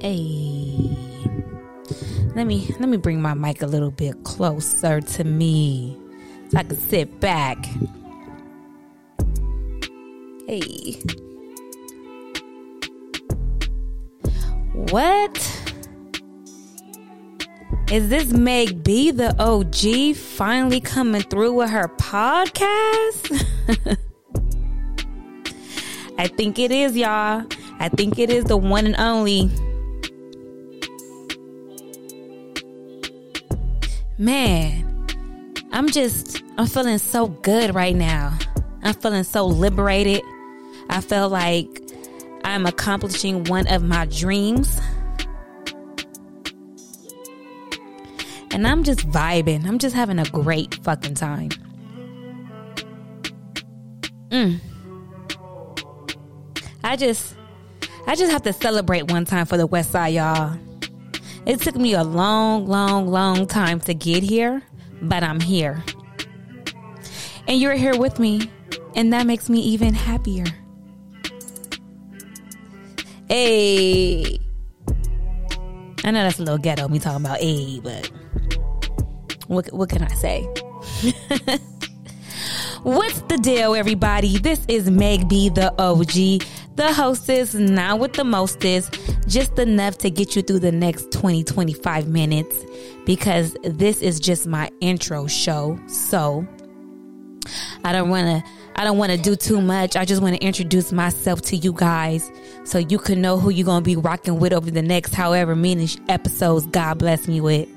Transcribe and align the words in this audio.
Hey. 0.00 0.96
Let 2.34 2.46
me 2.46 2.74
let 2.80 2.88
me 2.88 2.96
bring 2.96 3.22
my 3.22 3.34
mic 3.34 3.62
a 3.62 3.66
little 3.66 3.90
bit 3.92 4.24
closer 4.24 5.00
to 5.00 5.24
me 5.24 5.96
so 6.48 6.58
I 6.58 6.62
can 6.64 6.76
sit 6.76 7.20
back. 7.20 7.64
Hey. 10.48 11.00
What? 14.72 15.38
Is 17.92 18.08
this 18.08 18.32
Meg 18.32 18.82
B, 18.82 19.10
the 19.12 19.36
OG, 19.38 20.16
finally 20.16 20.80
coming 20.80 21.22
through 21.22 21.52
with 21.52 21.70
her 21.70 21.88
podcast? 21.98 23.46
I 26.18 26.26
think 26.26 26.58
it 26.58 26.72
is, 26.72 26.96
y'all. 26.96 27.46
I 27.82 27.88
think 27.88 28.16
it 28.16 28.30
is 28.30 28.44
the 28.44 28.56
one 28.56 28.86
and 28.86 28.94
only. 28.96 29.50
Man, 34.16 35.04
I'm 35.72 35.88
just, 35.88 36.44
I'm 36.56 36.68
feeling 36.68 36.98
so 36.98 37.26
good 37.26 37.74
right 37.74 37.96
now. 37.96 38.38
I'm 38.84 38.94
feeling 38.94 39.24
so 39.24 39.46
liberated. 39.46 40.22
I 40.90 41.00
feel 41.00 41.28
like 41.28 41.66
I'm 42.44 42.66
accomplishing 42.66 43.42
one 43.44 43.66
of 43.66 43.82
my 43.82 44.06
dreams. 44.06 44.80
And 48.52 48.64
I'm 48.64 48.84
just 48.84 49.00
vibing. 49.08 49.66
I'm 49.66 49.80
just 49.80 49.96
having 49.96 50.20
a 50.20 50.24
great 50.26 50.76
fucking 50.84 51.14
time. 51.14 51.48
Mm. 54.30 54.60
I 56.84 56.94
just 56.94 57.34
I 58.06 58.16
just 58.16 58.32
have 58.32 58.42
to 58.42 58.52
celebrate 58.52 59.10
one 59.10 59.24
time 59.24 59.46
for 59.46 59.56
the 59.56 59.66
West 59.66 59.92
Side, 59.92 60.14
y'all. 60.14 60.58
It 61.46 61.60
took 61.60 61.76
me 61.76 61.94
a 61.94 62.02
long, 62.02 62.66
long, 62.66 63.06
long 63.08 63.46
time 63.46 63.80
to 63.80 63.94
get 63.94 64.22
here, 64.22 64.62
but 65.02 65.22
I'm 65.22 65.40
here. 65.40 65.82
And 67.46 67.60
you're 67.60 67.74
here 67.74 67.96
with 67.96 68.18
me, 68.18 68.50
and 68.94 69.12
that 69.12 69.26
makes 69.26 69.48
me 69.48 69.60
even 69.60 69.94
happier. 69.94 70.46
Hey. 73.28 74.38
I 76.04 76.10
know 76.10 76.24
that's 76.24 76.38
a 76.38 76.42
little 76.42 76.58
ghetto, 76.58 76.88
me 76.88 76.98
talking 76.98 77.24
about 77.24 77.38
A, 77.40 77.80
but 77.80 78.10
what, 79.46 79.72
what 79.72 79.88
can 79.88 80.02
I 80.02 80.12
say? 80.14 80.42
What's 82.82 83.22
the 83.22 83.38
deal, 83.38 83.76
everybody? 83.76 84.38
This 84.38 84.64
is 84.66 84.90
Meg 84.90 85.28
B, 85.28 85.48
the 85.48 85.72
OG, 85.80 86.42
the 86.76 86.92
hostess, 86.92 87.54
not 87.54 87.98
with 87.98 88.14
the 88.14 88.24
mostest, 88.24 88.98
just 89.28 89.58
enough 89.58 89.98
to 89.98 90.10
get 90.10 90.36
you 90.36 90.42
through 90.42 90.60
the 90.60 90.72
next 90.72 91.12
20, 91.12 91.44
25 91.44 92.08
minutes 92.08 92.56
because 93.04 93.56
this 93.64 94.00
is 94.00 94.20
just 94.20 94.46
my 94.46 94.70
intro 94.80 95.26
show. 95.26 95.78
So 95.86 96.46
I 97.84 97.92
don't 97.92 98.08
want 98.08 98.26
to. 98.26 98.50
I 98.74 98.84
don't 98.84 98.96
want 98.96 99.12
to 99.12 99.18
do 99.18 99.36
too 99.36 99.60
much. 99.60 99.96
I 99.96 100.06
just 100.06 100.22
want 100.22 100.34
to 100.34 100.42
introduce 100.42 100.92
myself 100.92 101.42
to 101.42 101.56
you 101.56 101.74
guys 101.74 102.32
so 102.64 102.78
you 102.78 102.98
can 102.98 103.20
know 103.20 103.38
who 103.38 103.50
you're 103.50 103.66
going 103.66 103.82
to 103.82 103.84
be 103.84 103.96
rocking 103.96 104.38
with 104.38 104.54
over 104.54 104.70
the 104.70 104.80
next 104.80 105.14
however 105.14 105.54
many 105.54 105.88
episodes 106.08 106.66
God 106.66 106.98
bless 106.98 107.28
me 107.28 107.42
with. 107.42 107.68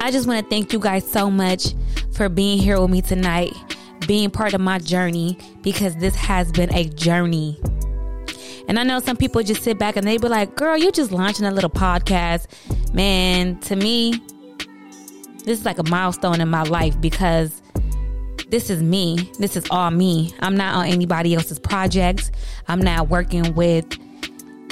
I 0.00 0.10
just 0.10 0.26
want 0.26 0.44
to 0.44 0.50
thank 0.50 0.72
you 0.72 0.80
guys 0.80 1.08
so 1.08 1.30
much 1.30 1.74
for 2.12 2.28
being 2.28 2.58
here 2.58 2.80
with 2.80 2.90
me 2.90 3.00
tonight, 3.00 3.52
being 4.06 4.30
part 4.30 4.54
of 4.54 4.60
my 4.60 4.78
journey, 4.78 5.38
because 5.62 5.96
this 5.96 6.14
has 6.16 6.52
been 6.52 6.72
a 6.74 6.84
journey. 6.84 7.60
And 8.68 8.78
I 8.78 8.84
know 8.84 9.00
some 9.00 9.16
people 9.16 9.42
just 9.42 9.62
sit 9.62 9.78
back 9.78 9.96
and 9.96 10.06
they 10.06 10.18
be 10.18 10.28
like, 10.28 10.54
girl, 10.54 10.76
you're 10.76 10.92
just 10.92 11.10
launching 11.10 11.46
a 11.46 11.50
little 11.50 11.70
podcast. 11.70 12.46
Man, 12.94 13.58
to 13.60 13.76
me, 13.76 14.12
this 15.44 15.58
is 15.58 15.64
like 15.64 15.78
a 15.78 15.88
milestone 15.88 16.40
in 16.40 16.48
my 16.48 16.62
life 16.62 17.00
because 17.00 17.60
this 18.48 18.70
is 18.70 18.82
me. 18.82 19.30
This 19.38 19.56
is 19.56 19.66
all 19.70 19.90
me. 19.90 20.32
I'm 20.40 20.56
not 20.56 20.74
on 20.76 20.86
anybody 20.86 21.34
else's 21.34 21.58
projects. 21.58 22.30
I'm 22.68 22.80
not 22.80 23.08
working 23.08 23.54
with 23.54 23.86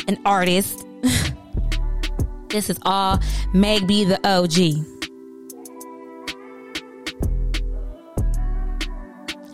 an 0.07 0.19
artist. 0.25 0.87
this 2.51 2.71
is 2.71 2.79
all 2.83 3.19
Meg 3.53 3.87
B 3.87 4.05
the 4.05 4.21
OG. 4.27 5.00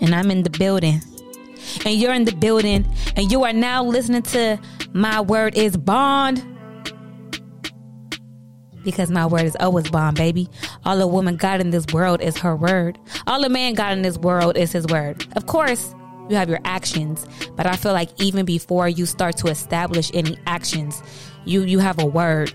And 0.07 0.15
I'm 0.15 0.31
in 0.31 0.45
the 0.45 0.51
building. 0.51 1.03
And 1.85 1.95
you're 1.95 2.15
in 2.15 2.25
the 2.25 2.35
building, 2.35 2.87
and 3.17 3.31
you 3.31 3.43
are 3.45 3.53
now 3.53 3.83
listening 3.83 4.23
to 4.23 4.59
My 4.93 5.21
Word 5.21 5.57
is 5.57 5.77
Bond. 5.77 6.45
Because 8.85 9.11
my 9.11 9.27
word 9.27 9.43
is 9.43 9.57
always 9.59 9.91
bond, 9.91 10.17
baby. 10.17 10.49
All 10.85 11.03
a 11.03 11.09
woman 11.09 11.37
got 11.37 11.61
in 11.61 11.71
this 11.71 11.87
world 11.93 12.21
is 12.21 12.39
her 12.39 12.55
word. 12.55 13.01
All 13.27 13.45
a 13.45 13.49
man 13.49 13.75
got 13.75 13.93
in 13.93 14.03
this 14.03 14.17
world 14.17 14.57
is 14.57 14.71
his 14.71 14.87
word. 14.87 15.27
Of 15.35 15.47
course, 15.47 15.93
you 16.29 16.37
have 16.37 16.49
your 16.49 16.61
actions, 16.65 17.27
but 17.57 17.67
I 17.67 17.75
feel 17.75 17.93
like 17.93 18.11
even 18.23 18.45
before 18.45 18.89
you 18.89 19.05
start 19.05 19.37
to 19.39 19.49
establish 19.49 20.13
any 20.15 20.39
actions, 20.47 21.03
you 21.45 21.63
you 21.63 21.81
have 21.81 21.99
a 21.99 22.07
word. 22.07 22.55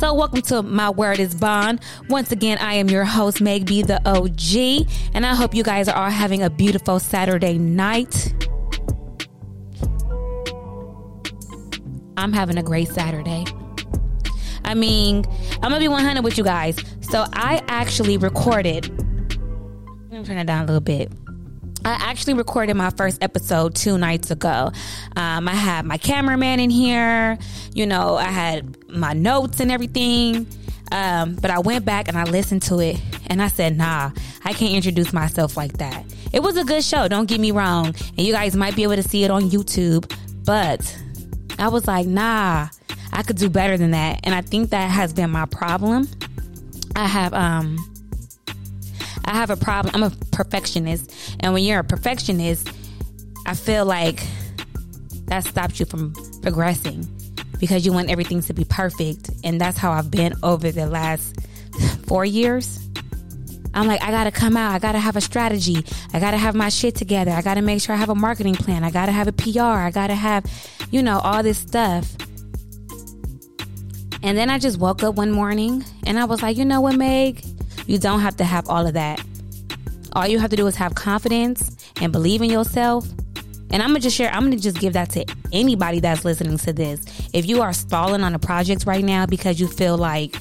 So, 0.00 0.14
welcome 0.14 0.40
to 0.40 0.62
My 0.62 0.88
Word 0.88 1.20
is 1.20 1.34
Bond. 1.34 1.78
Once 2.08 2.32
again, 2.32 2.56
I 2.56 2.72
am 2.72 2.88
your 2.88 3.04
host, 3.04 3.42
Meg 3.42 3.66
B, 3.66 3.82
the 3.82 4.00
OG, 4.08 4.88
and 5.12 5.26
I 5.26 5.34
hope 5.34 5.54
you 5.54 5.62
guys 5.62 5.88
are 5.88 5.94
all 5.94 6.08
having 6.08 6.42
a 6.42 6.48
beautiful 6.48 6.98
Saturday 6.98 7.58
night. 7.58 8.32
I'm 12.16 12.32
having 12.32 12.56
a 12.56 12.62
great 12.62 12.88
Saturday. 12.88 13.44
I 14.64 14.72
mean, 14.72 15.26
I'm 15.56 15.70
gonna 15.70 15.80
be 15.80 15.88
100 15.88 16.24
with 16.24 16.38
you 16.38 16.44
guys. 16.44 16.76
So, 17.02 17.26
I 17.34 17.62
actually 17.68 18.16
recorded. 18.16 18.88
Let 20.10 20.20
me 20.20 20.24
turn 20.24 20.38
it 20.38 20.46
down 20.46 20.62
a 20.62 20.66
little 20.66 20.80
bit. 20.80 21.12
I 21.84 21.92
actually 21.92 22.34
recorded 22.34 22.74
my 22.74 22.88
first 22.88 23.22
episode 23.22 23.74
two 23.74 23.98
nights 23.98 24.30
ago. 24.30 24.72
Um, 25.16 25.46
I 25.46 25.54
had 25.54 25.84
my 25.84 25.98
cameraman 25.98 26.58
in 26.58 26.70
here, 26.70 27.36
you 27.74 27.84
know, 27.86 28.16
I 28.16 28.24
had 28.24 28.79
my 28.92 29.12
notes 29.12 29.60
and 29.60 29.70
everything. 29.70 30.46
Um, 30.92 31.36
but 31.36 31.50
I 31.50 31.60
went 31.60 31.84
back 31.84 32.08
and 32.08 32.18
I 32.18 32.24
listened 32.24 32.62
to 32.62 32.80
it 32.80 33.00
and 33.28 33.40
I 33.40 33.48
said, 33.48 33.76
nah, 33.76 34.10
I 34.44 34.52
can't 34.52 34.72
introduce 34.72 35.12
myself 35.12 35.56
like 35.56 35.74
that. 35.78 36.04
It 36.32 36.42
was 36.42 36.56
a 36.56 36.64
good 36.64 36.82
show, 36.82 37.06
don't 37.08 37.26
get 37.26 37.40
me 37.40 37.52
wrong. 37.52 37.86
And 37.86 38.18
you 38.18 38.32
guys 38.32 38.56
might 38.56 38.74
be 38.74 38.82
able 38.82 38.96
to 38.96 39.02
see 39.02 39.22
it 39.24 39.30
on 39.30 39.50
YouTube, 39.50 40.12
but 40.44 40.96
I 41.58 41.68
was 41.68 41.86
like, 41.86 42.06
nah, 42.06 42.68
I 43.12 43.22
could 43.22 43.36
do 43.36 43.48
better 43.48 43.76
than 43.76 43.92
that. 43.92 44.20
And 44.24 44.34
I 44.34 44.40
think 44.40 44.70
that 44.70 44.90
has 44.90 45.12
been 45.12 45.30
my 45.30 45.46
problem. 45.46 46.08
I 46.96 47.06
have, 47.06 47.32
um, 47.34 47.78
I 49.24 49.34
have 49.34 49.50
a 49.50 49.56
problem. 49.56 49.94
I'm 49.94 50.02
a 50.02 50.14
perfectionist. 50.32 51.36
And 51.38 51.52
when 51.52 51.62
you're 51.62 51.80
a 51.80 51.84
perfectionist, 51.84 52.68
I 53.46 53.54
feel 53.54 53.84
like 53.84 54.24
that 55.26 55.44
stops 55.44 55.78
you 55.78 55.86
from 55.86 56.14
progressing 56.42 57.08
because 57.60 57.86
you 57.86 57.92
want 57.92 58.10
everything 58.10 58.40
to 58.42 58.52
be 58.52 58.64
perfect. 58.64 59.30
And 59.44 59.60
that's 59.60 59.78
how 59.78 59.92
I've 59.92 60.10
been 60.10 60.34
over 60.42 60.72
the 60.72 60.86
last 60.86 61.36
four 62.06 62.24
years. 62.24 62.80
I'm 63.72 63.86
like, 63.86 64.02
I 64.02 64.10
gotta 64.10 64.32
come 64.32 64.56
out. 64.56 64.72
I 64.72 64.78
gotta 64.80 64.98
have 64.98 65.16
a 65.16 65.20
strategy. 65.20 65.84
I 66.12 66.18
gotta 66.18 66.38
have 66.38 66.56
my 66.56 66.70
shit 66.70 66.96
together. 66.96 67.30
I 67.30 67.42
gotta 67.42 67.62
make 67.62 67.80
sure 67.80 67.94
I 67.94 67.98
have 67.98 68.08
a 68.08 68.14
marketing 68.14 68.54
plan. 68.56 68.82
I 68.82 68.90
gotta 68.90 69.12
have 69.12 69.28
a 69.28 69.32
PR. 69.32 69.60
I 69.60 69.90
gotta 69.92 70.14
have, 70.14 70.44
you 70.90 71.02
know, 71.02 71.20
all 71.20 71.42
this 71.42 71.58
stuff. 71.58 72.10
And 74.22 74.36
then 74.36 74.50
I 74.50 74.58
just 74.58 74.78
woke 74.78 75.02
up 75.02 75.14
one 75.14 75.30
morning 75.30 75.84
and 76.04 76.18
I 76.18 76.24
was 76.24 76.42
like, 76.42 76.56
you 76.56 76.64
know 76.64 76.80
what, 76.80 76.96
Meg? 76.96 77.44
You 77.86 77.98
don't 77.98 78.20
have 78.20 78.36
to 78.36 78.44
have 78.44 78.68
all 78.68 78.86
of 78.86 78.94
that. 78.94 79.22
All 80.12 80.26
you 80.26 80.38
have 80.40 80.50
to 80.50 80.56
do 80.56 80.66
is 80.66 80.76
have 80.76 80.94
confidence 80.94 81.76
and 82.00 82.12
believe 82.12 82.42
in 82.42 82.50
yourself. 82.50 83.06
And 83.70 83.82
I'm 83.82 83.90
gonna 83.90 84.00
just 84.00 84.16
share, 84.16 84.30
I'm 84.30 84.44
gonna 84.44 84.56
just 84.56 84.78
give 84.78 84.94
that 84.94 85.10
to 85.10 85.24
anybody 85.52 86.00
that's 86.00 86.24
listening 86.24 86.58
to 86.58 86.72
this. 86.72 87.04
If 87.32 87.46
you 87.46 87.62
are 87.62 87.72
stalling 87.72 88.22
on 88.22 88.34
a 88.34 88.38
project 88.38 88.84
right 88.86 89.04
now 89.04 89.26
because 89.26 89.60
you 89.60 89.68
feel 89.68 89.96
like, 89.96 90.36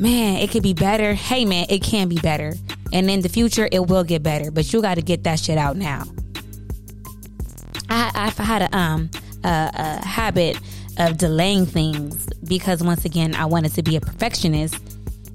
man, 0.00 0.38
it 0.38 0.50
could 0.50 0.62
be 0.62 0.74
better, 0.74 1.14
hey 1.14 1.44
man, 1.44 1.66
it 1.68 1.82
can 1.82 2.08
be 2.08 2.18
better. 2.18 2.54
And 2.92 3.10
in 3.10 3.20
the 3.20 3.28
future, 3.28 3.68
it 3.70 3.86
will 3.86 4.04
get 4.04 4.22
better, 4.22 4.50
but 4.50 4.72
you 4.72 4.82
gotta 4.82 5.02
get 5.02 5.24
that 5.24 5.38
shit 5.38 5.58
out 5.58 5.76
now. 5.76 6.04
I, 7.88 8.10
I've 8.14 8.36
had 8.36 8.62
a, 8.62 8.76
um, 8.76 9.10
a, 9.44 9.70
a 9.74 10.06
habit 10.06 10.58
of 10.98 11.18
delaying 11.18 11.66
things 11.66 12.28
because 12.46 12.82
once 12.82 13.04
again, 13.04 13.34
I 13.34 13.46
wanted 13.46 13.74
to 13.74 13.82
be 13.82 13.96
a 13.96 14.00
perfectionist. 14.00 14.93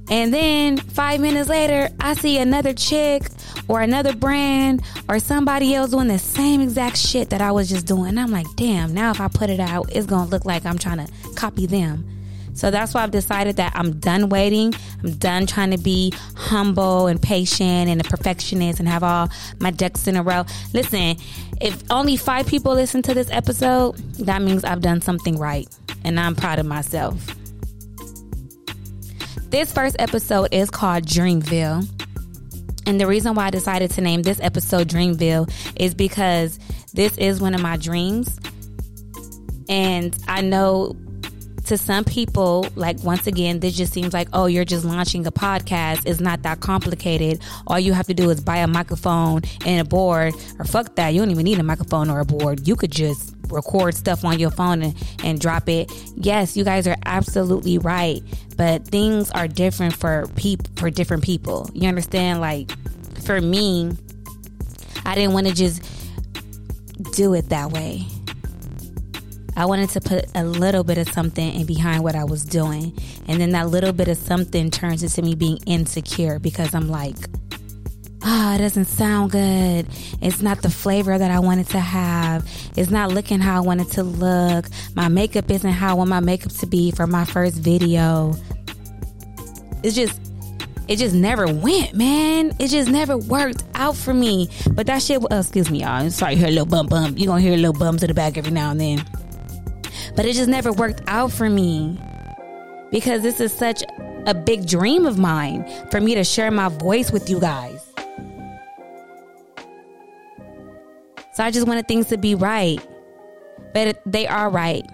And 0.09 0.33
then 0.33 0.77
five 0.77 1.19
minutes 1.19 1.50
later, 1.50 1.89
I 2.00 2.15
see 2.15 2.39
another 2.39 2.73
chick 2.73 3.23
or 3.67 3.81
another 3.81 4.15
brand 4.15 4.81
or 5.07 5.19
somebody 5.19 5.75
else 5.75 5.91
doing 5.91 6.07
the 6.07 6.17
same 6.17 6.61
exact 6.61 6.97
shit 6.97 7.29
that 7.29 7.41
I 7.41 7.51
was 7.51 7.69
just 7.69 7.85
doing. 7.85 8.09
And 8.09 8.19
I'm 8.19 8.31
like, 8.31 8.47
damn, 8.56 8.94
now 8.94 9.11
if 9.11 9.21
I 9.21 9.27
put 9.27 9.50
it 9.50 9.59
out, 9.59 9.89
it's 9.95 10.07
going 10.07 10.25
to 10.25 10.31
look 10.31 10.45
like 10.45 10.65
I'm 10.65 10.79
trying 10.79 11.06
to 11.06 11.11
copy 11.35 11.67
them. 11.67 12.06
So 12.56 12.71
that's 12.71 12.94
why 12.94 13.03
I've 13.03 13.11
decided 13.11 13.56
that 13.56 13.71
I'm 13.75 14.00
done 14.00 14.27
waiting. 14.27 14.73
I'm 15.01 15.13
done 15.13 15.45
trying 15.45 15.71
to 15.71 15.77
be 15.77 16.11
humble 16.35 17.07
and 17.07 17.21
patient 17.21 17.89
and 17.89 18.01
a 18.01 18.03
perfectionist 18.03 18.79
and 18.79 18.89
have 18.89 19.03
all 19.03 19.29
my 19.59 19.71
ducks 19.71 20.07
in 20.07 20.17
a 20.17 20.23
row. 20.23 20.44
Listen, 20.73 21.15
if 21.61 21.81
only 21.89 22.17
five 22.17 22.47
people 22.47 22.73
listen 22.73 23.01
to 23.03 23.13
this 23.13 23.29
episode, 23.31 23.95
that 24.17 24.41
means 24.41 24.65
I've 24.65 24.81
done 24.81 25.00
something 25.00 25.38
right. 25.38 25.69
And 26.03 26.19
I'm 26.19 26.35
proud 26.35 26.59
of 26.59 26.65
myself. 26.65 27.38
This 29.50 29.74
first 29.74 29.96
episode 29.98 30.50
is 30.51 30.69
called 30.69 31.06
Dreamville. 31.06 31.90
And 32.86 33.01
the 33.01 33.07
reason 33.07 33.34
why 33.34 33.48
I 33.48 33.50
decided 33.50 33.90
to 33.92 34.01
name 34.01 34.22
this 34.22 34.40
episode 34.42 34.88
Dreamville 34.88 35.51
is 35.75 35.96
because 35.96 36.60
this 36.94 37.18
is 37.18 37.42
one 37.42 37.56
of 37.56 37.62
my 37.62 37.75
dreams. 37.75 38.40
And 39.68 40.16
I 40.28 40.42
know 40.42 40.96
to 41.66 41.80
some 41.80 42.04
people, 42.04 42.68
like 42.75 43.04
once 43.04 43.25
again, 43.25 43.60
this 43.60 43.75
just 43.75 43.92
seems 43.92 44.13
like, 44.13 44.28
oh, 44.34 44.46
you're 44.46 44.66
just 44.66 44.86
launching 44.86 45.25
a 45.25 45.31
podcast. 45.31 46.04
It's 46.06 46.19
not 46.19 46.44
that 46.44 46.60
complicated. 46.60 47.42
All 47.66 47.80
you 47.80 47.94
have 47.94 48.06
to 48.06 48.13
do 48.13 48.30
is 48.30 48.42
buy 48.42 48.57
a 48.57 48.68
microphone 48.68 49.42
and 49.66 49.81
a 49.81 49.90
board, 49.90 50.36
or 50.60 50.66
fuck 50.66 50.95
that. 50.95 51.16
You 51.16 51.22
don't 51.22 51.31
even 51.31 51.44
need 51.44 51.57
a 51.57 51.63
microphone 51.63 52.12
or 52.12 52.19
a 52.19 52.25
board. 52.25 52.68
You 52.68 52.75
could 52.75 52.92
just 52.92 53.36
record 53.51 53.96
stuff 53.96 54.24
on 54.25 54.40
your 54.40 54.51
phone 54.51 54.81
and, 54.81 54.96
and 55.24 55.40
drop 55.40 55.69
it. 55.69 55.92
Yes, 56.16 56.56
you 56.56 56.63
guys 56.63 56.88
are 56.88 56.98
absolutely 57.06 57.78
right. 57.78 58.22
But 58.57 58.86
things 58.86 59.31
are 59.31 59.48
different 59.48 59.96
for 59.96 60.28
people 60.36 60.69
for 60.75 60.90
different 60.90 61.24
people. 61.24 61.69
You 61.74 61.88
understand? 61.88 62.42
Like 62.42 62.72
for 63.24 63.42
me, 63.42 63.92
I 65.06 65.16
didn't 65.16 65.34
want 65.34 65.48
to 65.48 65.54
just 65.54 65.84
do 67.13 67.34
it 67.34 67.50
that 67.50 67.72
way. 67.72 68.06
I 69.56 69.66
wanted 69.66 69.90
to 69.90 70.02
put 70.02 70.25
a 70.36 70.44
little 70.44 70.84
bit 70.84 70.98
of 70.98 71.10
something 71.10 71.54
in 71.54 71.66
behind 71.66 72.04
what 72.04 72.16
I 72.16 72.24
was 72.24 72.45
doing. 72.45 72.98
And 73.28 73.42
then 73.42 73.52
that 73.52 73.69
little 73.69 73.92
bit 73.92 74.07
of 74.07 74.18
something 74.18 74.72
turns 74.72 75.04
into 75.04 75.22
me 75.22 75.36
being 75.36 75.57
insecure 75.66 76.40
because 76.40 76.74
I'm 76.74 76.88
like, 76.88 77.18
ah, 78.30 78.52
oh, 78.52 78.56
it 78.56 78.60
doesn't 78.60 78.86
sound 78.86 79.31
good. 79.31 79.88
It's 80.22 80.42
not 80.42 80.62
the 80.62 80.70
flavor 80.70 81.18
that 81.18 81.31
I 81.31 81.40
wanted 81.40 81.68
to 81.70 81.80
have. 81.80 82.48
It's 82.78 82.92
not 82.92 83.12
looking 83.12 83.40
how 83.40 83.58
I 83.58 83.62
wanted 83.62 83.90
to 83.94 84.04
look. 84.04 84.66
My 84.96 85.08
makeup 85.08 85.50
isn't 85.50 85.72
how 85.72 85.92
I 85.92 85.94
want 85.94 86.10
my 86.12 86.20
makeup 86.20 86.52
to 86.54 86.68
be 86.68 86.92
for 86.92 87.08
my 87.08 87.26
first 87.26 87.56
video. 87.56 88.36
It's 89.81 89.96
just, 89.96 90.22
it 90.88 90.98
just 90.98 91.16
never 91.16 91.52
went, 91.52 91.96
man. 91.96 92.56
It 92.60 92.68
just 92.68 92.92
never 92.92 93.18
worked 93.18 93.64
out 93.74 93.96
for 93.96 94.14
me. 94.14 94.50
But 94.74 94.86
that 94.86 95.02
shit, 95.02 95.24
uh, 95.31 95.38
excuse 95.38 95.72
me, 95.72 95.80
y'all. 95.80 95.90
I'm 95.90 96.12
sorry, 96.12 96.34
you 96.34 96.40
hear 96.40 96.50
a 96.50 96.52
little 96.52 96.68
bump 96.68 96.92
bump. 96.92 97.18
You're 97.18 97.28
gonna 97.28 97.42
hear 97.42 97.54
a 97.54 97.58
little 97.58 97.74
bumps 97.74 98.04
in 98.04 98.10
the 98.10 98.14
back 98.14 98.38
every 98.38 98.52
now 98.52 98.70
and 98.70 98.80
then. 98.80 99.06
But 100.16 100.26
it 100.26 100.34
just 100.34 100.50
never 100.50 100.72
worked 100.72 101.02
out 101.08 101.31
for 101.31 101.50
me 101.50 102.00
because 102.92 103.24
this 103.24 103.40
is 103.40 103.52
such 103.54 103.81
a 104.28 104.36
big 104.36 104.68
dream 104.68 105.08
of 105.08 105.18
mine 105.18 105.66
for 105.90 106.00
me 106.00 106.14
to 106.14 106.24
share 106.24 106.52
my 106.52 106.70
voice 106.70 107.12
with 107.12 107.28
you 107.28 107.40
guys. 107.40 107.88
So 111.39 111.45
I 111.45 111.51
just 111.51 111.65
wanted 111.65 111.88
things 111.88 112.07
to 112.07 112.18
be 112.18 112.36
right. 112.36 112.86
But 113.74 114.01
they 114.06 114.27
are 114.27 114.50
right. 114.50 114.86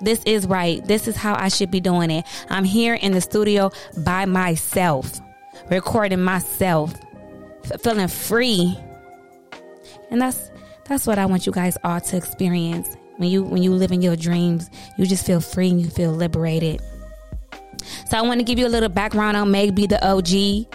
This 0.00 0.22
is 0.22 0.46
right. 0.46 0.86
This 0.86 1.08
is 1.08 1.16
how 1.16 1.34
I 1.34 1.48
should 1.48 1.72
be 1.72 1.80
doing 1.80 2.12
it. 2.12 2.24
I'm 2.50 2.62
here 2.62 2.94
in 2.94 3.10
the 3.10 3.20
studio 3.20 3.72
by 4.04 4.26
myself, 4.26 5.20
recording 5.72 6.22
myself, 6.22 6.94
feeling 7.82 8.06
free. 8.06 8.78
And 10.12 10.22
that's 10.22 10.52
that's 10.84 11.04
what 11.04 11.18
I 11.18 11.26
want 11.26 11.46
you 11.46 11.52
guys 11.52 11.76
all 11.82 12.00
to 12.00 12.16
experience. 12.16 12.96
When 13.16 13.28
you 13.28 13.42
when 13.42 13.60
you 13.60 13.74
live 13.74 13.90
in 13.90 14.02
your 14.02 14.14
dreams, 14.14 14.70
you 14.96 15.04
just 15.04 15.26
feel 15.26 15.40
free 15.40 15.70
and 15.70 15.80
you 15.80 15.90
feel 15.90 16.12
liberated. 16.12 16.80
So 18.08 18.18
I 18.18 18.22
want 18.22 18.38
to 18.38 18.44
give 18.44 18.60
you 18.60 18.68
a 18.68 18.70
little 18.70 18.88
background 18.88 19.36
on 19.36 19.50
Meg 19.50 19.74
B 19.74 19.88
the 19.88 19.98
OG. 20.06 20.72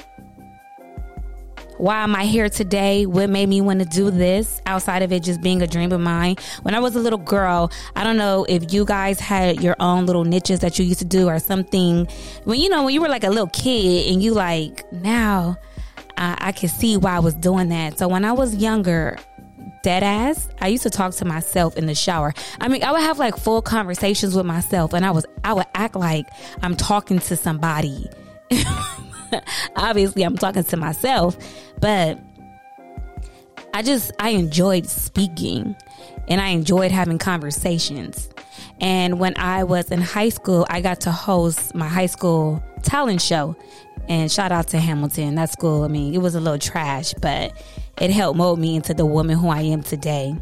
Why 1.79 2.03
am 2.03 2.13
I 2.13 2.25
here 2.25 2.49
today? 2.49 3.05
What 3.05 3.29
made 3.29 3.47
me 3.47 3.61
want 3.61 3.79
to 3.79 3.85
do 3.85 4.11
this 4.11 4.61
outside 4.65 5.01
of 5.01 5.13
it 5.13 5.23
just 5.23 5.39
being 5.39 5.61
a 5.61 5.67
dream 5.67 5.93
of 5.93 6.01
mine? 6.01 6.35
When 6.63 6.75
I 6.75 6.79
was 6.81 6.97
a 6.97 6.99
little 6.99 7.17
girl, 7.17 7.71
I 7.95 8.03
don't 8.03 8.17
know 8.17 8.45
if 8.49 8.73
you 8.73 8.83
guys 8.83 9.17
had 9.17 9.63
your 9.63 9.77
own 9.79 10.05
little 10.05 10.25
niches 10.25 10.59
that 10.59 10.77
you 10.77 10.83
used 10.83 10.99
to 10.99 11.05
do 11.05 11.29
or 11.29 11.39
something. 11.39 12.05
When 12.43 12.59
you 12.59 12.67
know, 12.67 12.83
when 12.83 12.93
you 12.93 12.99
were 12.99 13.07
like 13.07 13.23
a 13.23 13.29
little 13.29 13.47
kid 13.47 14.11
and 14.11 14.21
you 14.21 14.33
like, 14.33 14.91
now 14.91 15.55
I, 16.17 16.37
I 16.39 16.51
can 16.51 16.67
see 16.67 16.97
why 16.97 17.15
I 17.15 17.19
was 17.19 17.33
doing 17.33 17.69
that. 17.69 17.97
So 17.97 18.09
when 18.09 18.25
I 18.25 18.33
was 18.33 18.57
younger, 18.57 19.17
dead 19.81 20.03
ass 20.03 20.49
i 20.59 20.67
used 20.67 20.83
to 20.83 20.89
talk 20.89 21.13
to 21.13 21.23
myself 21.23 21.77
in 21.77 21.85
the 21.85 21.95
shower 21.95 22.33
i 22.59 22.67
mean 22.67 22.83
i 22.83 22.91
would 22.91 22.99
have 22.99 23.17
like 23.17 23.37
full 23.37 23.61
conversations 23.61 24.35
with 24.35 24.45
myself 24.45 24.91
and 24.91 25.05
i 25.05 25.11
was 25.11 25.25
i 25.45 25.53
would 25.53 25.65
act 25.73 25.95
like 25.95 26.27
i'm 26.61 26.75
talking 26.75 27.17
to 27.17 27.37
somebody 27.37 28.05
obviously 29.75 30.23
i'm 30.23 30.37
talking 30.37 30.63
to 30.63 30.77
myself 30.77 31.37
but 31.79 32.19
i 33.73 33.81
just 33.81 34.11
i 34.19 34.29
enjoyed 34.29 34.85
speaking 34.85 35.75
and 36.27 36.41
i 36.41 36.47
enjoyed 36.47 36.91
having 36.91 37.17
conversations 37.17 38.29
and 38.81 39.19
when 39.19 39.37
i 39.37 39.63
was 39.63 39.91
in 39.91 40.01
high 40.01 40.29
school 40.29 40.65
i 40.69 40.81
got 40.81 41.01
to 41.01 41.11
host 41.11 41.73
my 41.75 41.87
high 41.87 42.05
school 42.05 42.63
talent 42.83 43.21
show 43.21 43.55
and 44.07 44.31
shout 44.31 44.51
out 44.51 44.67
to 44.67 44.79
hamilton 44.79 45.35
that 45.35 45.49
school 45.49 45.83
i 45.83 45.87
mean 45.87 46.13
it 46.13 46.19
was 46.19 46.35
a 46.35 46.39
little 46.39 46.59
trash 46.59 47.13
but 47.21 47.53
it 47.99 48.11
helped 48.11 48.37
mold 48.37 48.59
me 48.59 48.75
into 48.75 48.93
the 48.93 49.05
woman 49.05 49.37
who 49.37 49.49
I 49.49 49.61
am 49.61 49.83
today. 49.83 50.35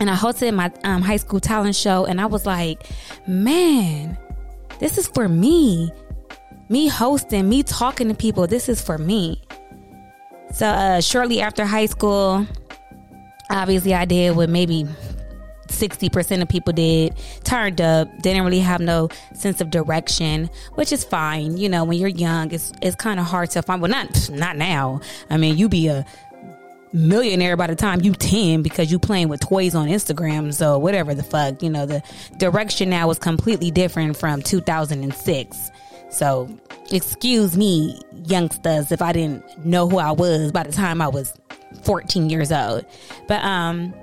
And 0.00 0.10
I 0.10 0.16
hosted 0.16 0.54
my 0.54 0.72
um, 0.84 1.02
high 1.02 1.16
school 1.16 1.38
talent 1.38 1.76
show, 1.76 2.06
and 2.06 2.20
I 2.20 2.26
was 2.26 2.46
like, 2.46 2.86
man, 3.26 4.16
this 4.78 4.98
is 4.98 5.06
for 5.08 5.28
me. 5.28 5.92
Me 6.72 6.88
hosting, 6.88 7.50
me 7.50 7.62
talking 7.62 8.08
to 8.08 8.14
people, 8.14 8.46
this 8.46 8.66
is 8.66 8.80
for 8.80 8.96
me. 8.96 9.42
So, 10.54 10.66
uh, 10.66 11.02
shortly 11.02 11.42
after 11.42 11.66
high 11.66 11.84
school, 11.84 12.46
obviously, 13.50 13.92
I 13.92 14.06
did 14.06 14.34
what 14.36 14.48
maybe 14.48 14.86
60% 15.68 16.40
of 16.40 16.48
people 16.48 16.72
did 16.72 17.14
turned 17.44 17.82
up 17.82 18.08
didn't 18.22 18.44
really 18.44 18.60
have 18.60 18.80
no 18.80 19.10
sense 19.34 19.60
of 19.60 19.70
direction 19.70 20.50
which 20.74 20.92
is 20.92 21.02
fine 21.02 21.56
you 21.56 21.66
know 21.66 21.82
when 21.82 21.98
you're 21.98 22.10
young 22.10 22.52
it's 22.52 22.72
it's 22.82 22.94
kind 22.94 23.18
of 23.18 23.24
hard 23.24 23.48
to 23.48 23.62
find 23.62 23.80
well 23.80 23.90
not 23.90 24.30
not 24.30 24.54
now 24.58 25.00
i 25.30 25.38
mean 25.38 25.56
you 25.56 25.70
be 25.70 25.88
a 25.88 26.04
millionaire 26.92 27.56
by 27.56 27.66
the 27.66 27.74
time 27.74 28.02
you 28.02 28.12
10 28.12 28.62
because 28.62 28.92
you 28.92 28.98
playing 28.98 29.28
with 29.28 29.40
toys 29.40 29.74
on 29.74 29.88
Instagram. 29.88 30.52
So 30.52 30.78
whatever 30.78 31.14
the 31.14 31.22
fuck, 31.22 31.62
you 31.62 31.70
know, 31.70 31.86
the 31.86 32.02
direction 32.36 32.90
now 32.90 33.10
is 33.10 33.18
completely 33.18 33.70
different 33.70 34.16
from 34.16 34.42
2006. 34.42 35.70
So 36.12 36.48
excuse 36.90 37.56
me, 37.56 37.98
youngsters, 38.26 38.92
if 38.92 39.00
I 39.00 39.12
didn't 39.12 39.64
know 39.64 39.88
who 39.88 39.98
I 39.98 40.12
was 40.12 40.52
by 40.52 40.62
the 40.62 40.72
time 40.72 41.00
I 41.00 41.08
was 41.08 41.34
14 41.82 42.28
years 42.28 42.52
old. 42.52 42.84
But, 43.26 43.42
um, 43.42 43.94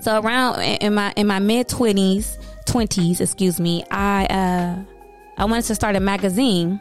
so 0.00 0.18
around 0.20 0.60
in 0.62 0.94
my, 0.94 1.12
in 1.16 1.26
my 1.26 1.38
mid 1.38 1.68
twenties, 1.68 2.38
twenties, 2.64 3.20
excuse 3.20 3.60
me, 3.60 3.84
I, 3.90 4.24
uh, 4.26 4.82
I 5.36 5.44
wanted 5.44 5.64
to 5.66 5.74
start 5.74 5.94
a 5.94 6.00
magazine 6.00 6.80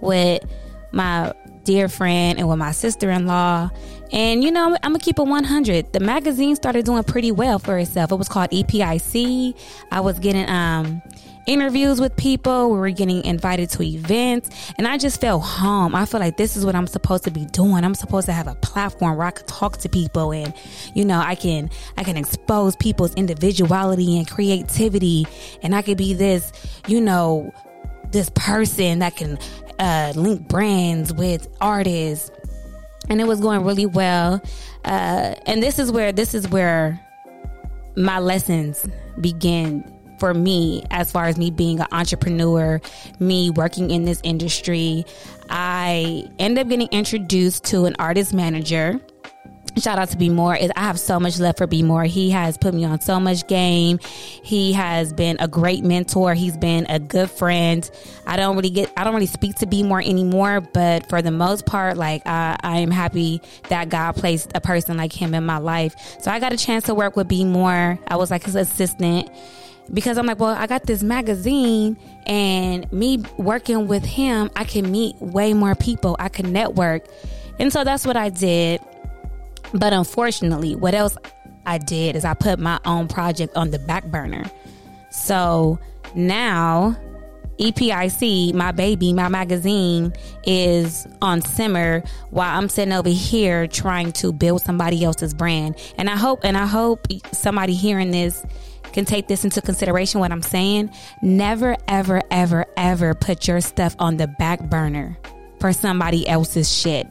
with 0.00 0.42
my 0.90 1.32
dear 1.62 1.88
friend 1.88 2.38
and 2.38 2.48
with 2.48 2.58
my 2.58 2.72
sister 2.72 3.10
in 3.10 3.26
law. 3.26 3.70
And 4.12 4.42
you 4.42 4.50
know, 4.50 4.66
I'm, 4.66 4.74
I'm, 4.82 4.92
gonna 4.92 4.98
keep 4.98 5.18
it 5.18 5.26
100. 5.26 5.92
The 5.92 6.00
magazine 6.00 6.56
started 6.56 6.84
doing 6.84 7.02
pretty 7.04 7.32
well 7.32 7.58
for 7.58 7.78
itself. 7.78 8.12
It 8.12 8.16
was 8.16 8.28
called 8.28 8.50
EPIC. 8.50 9.54
I 9.90 10.00
was 10.00 10.18
getting 10.18 10.48
um, 10.48 11.02
interviews 11.46 12.00
with 12.00 12.16
people. 12.16 12.70
We 12.70 12.78
were 12.78 12.90
getting 12.90 13.24
invited 13.24 13.70
to 13.70 13.82
events, 13.82 14.50
and 14.78 14.86
I 14.86 14.98
just 14.98 15.20
felt 15.20 15.42
home. 15.42 15.94
I 15.94 16.04
feel 16.06 16.20
like 16.20 16.36
this 16.36 16.56
is 16.56 16.64
what 16.64 16.74
I'm 16.74 16.86
supposed 16.86 17.24
to 17.24 17.30
be 17.30 17.46
doing. 17.46 17.84
I'm 17.84 17.94
supposed 17.94 18.26
to 18.26 18.32
have 18.32 18.46
a 18.46 18.54
platform 18.56 19.16
where 19.16 19.26
I 19.26 19.30
could 19.30 19.46
talk 19.46 19.78
to 19.78 19.88
people, 19.88 20.32
and 20.32 20.52
you 20.94 21.04
know, 21.04 21.18
I 21.18 21.34
can 21.34 21.70
I 21.96 22.04
can 22.04 22.16
expose 22.16 22.76
people's 22.76 23.14
individuality 23.14 24.18
and 24.18 24.28
creativity, 24.28 25.26
and 25.62 25.74
I 25.74 25.82
could 25.82 25.98
be 25.98 26.14
this, 26.14 26.52
you 26.86 27.00
know, 27.00 27.52
this 28.10 28.30
person 28.30 29.00
that 29.00 29.16
can 29.16 29.38
uh, 29.78 30.12
link 30.16 30.48
brands 30.48 31.12
with 31.12 31.48
artists, 31.60 32.30
and 33.08 33.20
it 33.20 33.24
was 33.24 33.40
going 33.40 33.64
really 33.64 33.86
well. 33.86 34.42
Uh, 34.84 35.34
and 35.46 35.62
this 35.62 35.78
is 35.78 35.90
where 35.90 36.12
this 36.12 36.34
is 36.34 36.48
where 36.48 37.00
my 37.96 38.18
lessons 38.18 38.86
begin 39.20 39.82
for 40.18 40.34
me 40.34 40.84
as 40.90 41.10
far 41.10 41.26
as 41.26 41.36
me 41.36 41.50
being 41.50 41.80
an 41.80 41.86
entrepreneur, 41.92 42.80
me 43.18 43.50
working 43.50 43.90
in 43.90 44.04
this 44.04 44.20
industry. 44.22 45.04
I 45.48 46.24
end 46.38 46.58
up 46.58 46.68
getting 46.68 46.88
introduced 46.88 47.64
to 47.66 47.84
an 47.84 47.96
artist 47.98 48.34
manager 48.34 49.00
shout 49.80 49.98
out 49.98 50.08
to 50.08 50.16
Be 50.16 50.28
More 50.28 50.54
I 50.54 50.70
have 50.76 50.98
so 50.98 51.20
much 51.20 51.38
love 51.38 51.56
for 51.56 51.66
Be 51.66 51.82
More. 51.82 52.04
He 52.04 52.30
has 52.30 52.56
put 52.56 52.74
me 52.74 52.84
on 52.84 53.00
so 53.00 53.20
much 53.20 53.46
game. 53.46 53.98
He 54.42 54.72
has 54.72 55.12
been 55.12 55.36
a 55.40 55.48
great 55.48 55.84
mentor. 55.84 56.34
He's 56.34 56.56
been 56.56 56.86
a 56.88 56.98
good 56.98 57.30
friend. 57.30 57.88
I 58.26 58.36
don't 58.36 58.56
really 58.56 58.70
get 58.70 58.92
I 58.96 59.04
don't 59.04 59.14
really 59.14 59.26
speak 59.26 59.56
to 59.56 59.66
Be 59.66 59.82
More 59.82 60.00
anymore, 60.00 60.60
but 60.60 61.08
for 61.08 61.22
the 61.22 61.30
most 61.30 61.66
part, 61.66 61.96
like 61.96 62.22
I, 62.26 62.56
I 62.60 62.78
am 62.78 62.90
happy 62.90 63.40
that 63.68 63.88
God 63.88 64.12
placed 64.16 64.52
a 64.54 64.60
person 64.60 64.96
like 64.96 65.12
him 65.12 65.34
in 65.34 65.44
my 65.44 65.58
life. 65.58 65.94
So 66.20 66.30
I 66.30 66.40
got 66.40 66.52
a 66.52 66.56
chance 66.56 66.84
to 66.84 66.94
work 66.94 67.16
with 67.16 67.28
Be 67.28 67.44
More. 67.44 67.98
I 68.08 68.16
was 68.16 68.30
like 68.30 68.44
his 68.44 68.56
assistant. 68.56 69.30
Because 69.92 70.18
I'm 70.18 70.26
like, 70.26 70.38
well, 70.38 70.54
I 70.54 70.66
got 70.66 70.84
this 70.84 71.02
magazine 71.02 71.96
and 72.26 72.90
me 72.92 73.22
working 73.36 73.86
with 73.86 74.04
him, 74.04 74.50
I 74.56 74.64
can 74.64 74.90
meet 74.90 75.16
way 75.20 75.54
more 75.54 75.74
people. 75.74 76.16
I 76.18 76.28
can 76.28 76.52
network. 76.52 77.04
And 77.58 77.72
so 77.72 77.84
that's 77.84 78.06
what 78.06 78.16
I 78.16 78.30
did. 78.30 78.80
But 79.72 79.92
unfortunately, 79.92 80.74
what 80.74 80.94
else 80.94 81.16
I 81.64 81.78
did 81.78 82.16
is 82.16 82.24
I 82.24 82.34
put 82.34 82.58
my 82.58 82.80
own 82.84 83.08
project 83.08 83.56
on 83.56 83.70
the 83.70 83.78
back 83.78 84.04
burner. 84.06 84.44
So 85.10 85.78
now 86.14 86.96
EPIC, 87.58 88.54
my 88.54 88.72
baby, 88.72 89.12
my 89.12 89.28
magazine 89.28 90.12
is 90.44 91.06
on 91.22 91.40
simmer 91.40 92.02
while 92.30 92.58
I'm 92.58 92.68
sitting 92.68 92.92
over 92.92 93.08
here 93.08 93.66
trying 93.66 94.12
to 94.12 94.32
build 94.32 94.62
somebody 94.62 95.04
else's 95.04 95.32
brand. 95.32 95.76
And 95.96 96.10
I 96.10 96.16
hope 96.16 96.40
and 96.44 96.56
I 96.56 96.66
hope 96.66 97.06
somebody 97.32 97.74
hearing 97.74 98.10
this 98.10 98.44
can 98.96 99.04
take 99.04 99.28
this 99.28 99.44
into 99.44 99.60
consideration 99.60 100.20
what 100.20 100.32
I'm 100.32 100.42
saying. 100.42 100.90
Never 101.20 101.76
ever 101.86 102.22
ever 102.30 102.64
ever 102.78 103.14
put 103.14 103.46
your 103.46 103.60
stuff 103.60 103.94
on 103.98 104.16
the 104.16 104.26
back 104.26 104.62
burner 104.70 105.18
for 105.60 105.72
somebody 105.72 106.26
else's 106.26 106.74
shit, 106.74 107.06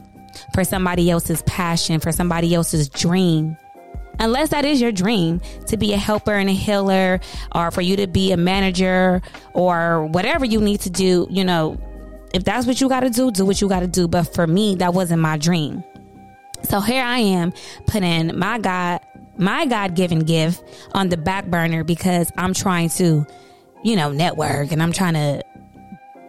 for 0.52 0.64
somebody 0.64 1.08
else's 1.10 1.42
passion, 1.42 2.00
for 2.00 2.10
somebody 2.10 2.54
else's 2.54 2.88
dream 2.88 3.56
unless 4.18 4.48
that 4.48 4.64
is 4.64 4.80
your 4.80 4.92
dream 4.92 5.40
to 5.66 5.76
be 5.76 5.92
a 5.92 5.96
helper 5.98 6.32
and 6.32 6.48
a 6.48 6.52
healer 6.52 7.20
or 7.54 7.70
for 7.70 7.82
you 7.82 7.96
to 7.96 8.06
be 8.06 8.32
a 8.32 8.36
manager 8.36 9.20
or 9.52 10.06
whatever 10.06 10.42
you 10.46 10.58
need 10.58 10.80
to 10.80 10.88
do, 10.88 11.26
you 11.28 11.44
know, 11.44 11.78
if 12.32 12.42
that's 12.42 12.66
what 12.66 12.80
you 12.80 12.88
got 12.88 13.00
to 13.00 13.10
do, 13.10 13.30
do 13.30 13.44
what 13.44 13.60
you 13.60 13.68
got 13.68 13.80
to 13.80 13.86
do. 13.86 14.08
But 14.08 14.24
for 14.34 14.46
me, 14.46 14.74
that 14.76 14.94
wasn't 14.94 15.20
my 15.20 15.36
dream. 15.36 15.84
So 16.62 16.80
here 16.80 17.04
I 17.04 17.18
am 17.18 17.52
putting 17.86 18.38
my 18.38 18.58
God, 18.58 19.00
my 19.38 19.66
God 19.66 19.94
given 19.94 20.20
gift 20.20 20.62
on 20.92 21.08
the 21.08 21.16
back 21.16 21.46
burner 21.46 21.84
because 21.84 22.30
I'm 22.36 22.54
trying 22.54 22.90
to, 22.90 23.26
you 23.84 23.96
know, 23.96 24.10
network 24.12 24.72
and 24.72 24.82
I'm 24.82 24.92
trying 24.92 25.14
to 25.14 25.42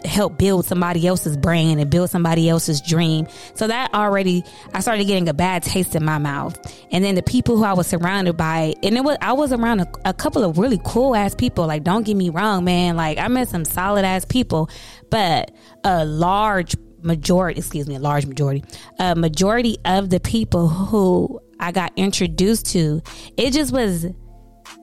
help 0.05 0.37
build 0.37 0.65
somebody 0.65 1.05
else's 1.07 1.37
brain 1.37 1.79
and 1.79 1.89
build 1.89 2.09
somebody 2.09 2.49
else's 2.49 2.81
dream. 2.81 3.27
So 3.55 3.67
that 3.67 3.93
already, 3.93 4.43
I 4.73 4.79
started 4.79 5.05
getting 5.05 5.27
a 5.27 5.33
bad 5.33 5.63
taste 5.63 5.95
in 5.95 6.05
my 6.05 6.17
mouth. 6.17 6.57
And 6.91 7.03
then 7.03 7.15
the 7.15 7.23
people 7.23 7.57
who 7.57 7.63
I 7.63 7.73
was 7.73 7.87
surrounded 7.87 8.37
by, 8.37 8.75
and 8.83 8.95
it 8.95 9.03
was, 9.03 9.17
I 9.21 9.33
was 9.33 9.51
around 9.51 9.81
a, 9.81 9.87
a 10.05 10.13
couple 10.13 10.43
of 10.43 10.57
really 10.57 10.79
cool 10.83 11.15
ass 11.15 11.35
people. 11.35 11.67
Like, 11.67 11.83
don't 11.83 12.03
get 12.03 12.15
me 12.15 12.29
wrong, 12.29 12.63
man. 12.63 12.95
Like, 12.95 13.17
I 13.17 13.27
met 13.27 13.49
some 13.49 13.65
solid 13.65 14.05
ass 14.05 14.25
people, 14.25 14.69
but 15.09 15.51
a 15.83 16.05
large 16.05 16.75
majority, 17.01 17.59
excuse 17.59 17.87
me, 17.87 17.95
a 17.95 17.99
large 17.99 18.25
majority, 18.25 18.63
a 18.99 19.15
majority 19.15 19.77
of 19.85 20.09
the 20.09 20.19
people 20.19 20.67
who 20.67 21.41
I 21.59 21.71
got 21.71 21.91
introduced 21.95 22.67
to, 22.67 23.01
it 23.37 23.51
just 23.51 23.71
was 23.71 24.05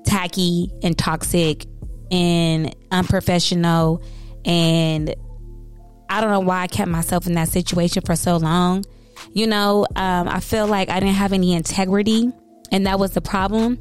tacky 0.05 0.71
and 0.83 0.97
toxic 0.97 1.67
and 2.11 2.75
unprofessional 2.91 4.03
and 4.45 5.15
I 6.09 6.21
don't 6.21 6.31
know 6.31 6.41
why 6.41 6.63
I 6.63 6.67
kept 6.67 6.91
myself 6.91 7.27
in 7.27 7.33
that 7.35 7.49
situation 7.49 8.03
for 8.03 8.15
so 8.15 8.37
long. 8.37 8.85
You 9.33 9.47
know, 9.47 9.87
um, 9.97 10.29
I 10.29 10.41
feel 10.41 10.67
like 10.67 10.89
I 10.89 11.01
didn't 11.01 11.15
have 11.17 11.33
any 11.33 11.55
integrity, 11.55 12.31
and 12.71 12.87
that 12.87 12.99
was 12.99 13.13
the 13.13 13.21
problem. 13.21 13.79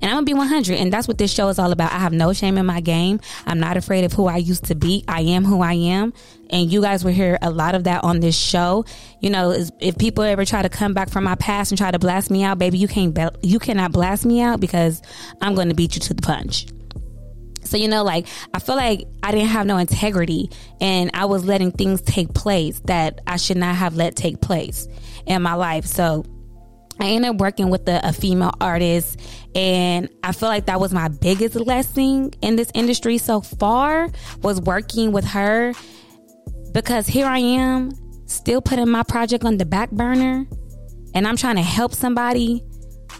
And 0.00 0.10
I'm 0.10 0.16
gonna 0.16 0.26
be 0.26 0.34
100, 0.34 0.78
and 0.78 0.92
that's 0.92 1.08
what 1.08 1.18
this 1.18 1.32
show 1.32 1.48
is 1.48 1.58
all 1.58 1.72
about. 1.72 1.92
I 1.92 1.98
have 1.98 2.12
no 2.12 2.32
shame 2.32 2.58
in 2.58 2.66
my 2.66 2.80
game. 2.80 3.20
I'm 3.46 3.58
not 3.58 3.76
afraid 3.76 4.04
of 4.04 4.12
who 4.12 4.26
I 4.26 4.36
used 4.36 4.64
to 4.66 4.74
be. 4.74 5.04
I 5.08 5.22
am 5.22 5.44
who 5.44 5.60
I 5.60 5.74
am, 5.74 6.12
and 6.50 6.70
you 6.70 6.80
guys 6.80 7.04
will 7.04 7.12
hear 7.12 7.38
a 7.42 7.50
lot 7.50 7.74
of 7.74 7.84
that 7.84 8.04
on 8.04 8.20
this 8.20 8.38
show. 8.38 8.84
You 9.20 9.30
know, 9.30 9.54
if 9.80 9.98
people 9.98 10.24
ever 10.24 10.44
try 10.44 10.62
to 10.62 10.68
come 10.68 10.94
back 10.94 11.10
from 11.10 11.24
my 11.24 11.34
past 11.34 11.70
and 11.72 11.78
try 11.78 11.90
to 11.90 11.98
blast 11.98 12.30
me 12.30 12.44
out, 12.44 12.58
baby, 12.58 12.78
you 12.78 12.88
can't, 12.88 13.16
you 13.42 13.58
cannot 13.58 13.92
blast 13.92 14.24
me 14.24 14.40
out 14.40 14.60
because 14.60 15.02
I'm 15.40 15.54
going 15.54 15.68
to 15.68 15.74
beat 15.74 15.94
you 15.94 16.00
to 16.02 16.14
the 16.14 16.22
punch. 16.22 16.66
So, 17.64 17.76
you 17.76 17.88
know, 17.88 18.02
like, 18.02 18.26
I 18.54 18.60
feel 18.60 18.76
like 18.76 19.06
I 19.22 19.30
didn't 19.30 19.48
have 19.48 19.66
no 19.66 19.76
integrity 19.76 20.50
and 20.80 21.10
I 21.12 21.26
was 21.26 21.44
letting 21.44 21.70
things 21.70 22.00
take 22.00 22.32
place 22.32 22.80
that 22.86 23.20
I 23.26 23.36
should 23.36 23.58
not 23.58 23.74
have 23.74 23.94
let 23.94 24.16
take 24.16 24.40
place 24.40 24.88
in 25.26 25.42
my 25.42 25.52
life. 25.52 25.84
So, 25.84 26.24
I 27.00 27.10
ended 27.10 27.30
up 27.30 27.36
working 27.36 27.70
with 27.70 27.88
a, 27.88 28.00
a, 28.08 28.12
female 28.12 28.52
artist, 28.60 29.20
and 29.54 30.08
I 30.22 30.32
feel 30.32 30.48
like 30.48 30.66
that 30.66 30.80
was 30.80 30.92
my 30.92 31.08
biggest 31.08 31.54
lesson 31.56 32.32
in 32.42 32.56
this 32.56 32.70
industry 32.74 33.18
so 33.18 33.40
far 33.40 34.10
was 34.42 34.60
working 34.60 35.12
with 35.12 35.24
her 35.26 35.72
because 36.72 37.06
here 37.06 37.26
I 37.26 37.38
am 37.38 37.92
still 38.26 38.60
putting 38.60 38.88
my 38.88 39.02
project 39.02 39.44
on 39.44 39.58
the 39.58 39.64
back 39.64 39.90
burner, 39.90 40.46
and 41.14 41.26
I'm 41.26 41.36
trying 41.36 41.56
to 41.56 41.62
help 41.62 41.94
somebody 41.94 42.64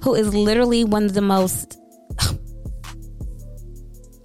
who 0.02 0.14
is 0.14 0.35
literally 0.35 0.85
one 0.85 1.04
of 1.04 1.14
the 1.14 1.23
most 1.23 1.78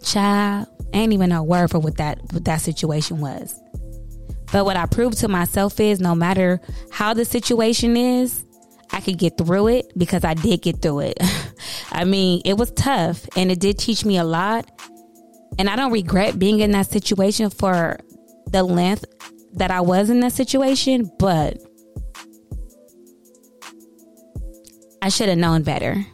child, 0.03 0.67
I 0.93 0.97
ain't 0.97 1.13
even 1.13 1.29
know 1.29 1.39
a 1.39 1.43
word 1.43 1.71
for 1.71 1.79
what 1.79 1.97
that 1.97 2.19
what 2.31 2.45
that 2.45 2.61
situation 2.61 3.19
was. 3.19 3.59
But 4.51 4.65
what 4.65 4.77
I 4.77 4.85
proved 4.85 5.17
to 5.19 5.27
myself 5.27 5.79
is 5.79 5.99
no 5.99 6.13
matter 6.13 6.61
how 6.91 7.15
the 7.15 7.25
situation 7.25 7.97
is, 7.97 8.45
I 8.93 9.01
could 9.01 9.17
get 9.17 9.37
through 9.37 9.67
it 9.69 9.91
because 9.97 10.23
I 10.23 10.35
did 10.35 10.61
get 10.61 10.81
through 10.81 10.99
it. 10.99 11.17
I 11.91 12.05
mean, 12.05 12.41
it 12.45 12.57
was 12.57 12.71
tough 12.71 13.27
and 13.35 13.51
it 13.51 13.59
did 13.59 13.79
teach 13.79 14.05
me 14.05 14.17
a 14.17 14.23
lot. 14.23 14.69
And 15.59 15.69
I 15.69 15.75
don't 15.75 15.91
regret 15.91 16.39
being 16.39 16.59
in 16.59 16.71
that 16.71 16.87
situation 16.87 17.49
for 17.49 17.97
the 18.47 18.63
length 18.63 19.05
that 19.55 19.71
I 19.71 19.81
was 19.81 20.09
in 20.09 20.19
that 20.21 20.33
situation, 20.33 21.11
but 21.19 21.57
I 25.01 25.09
should 25.09 25.29
have 25.29 25.37
known 25.37 25.63
better. 25.63 26.05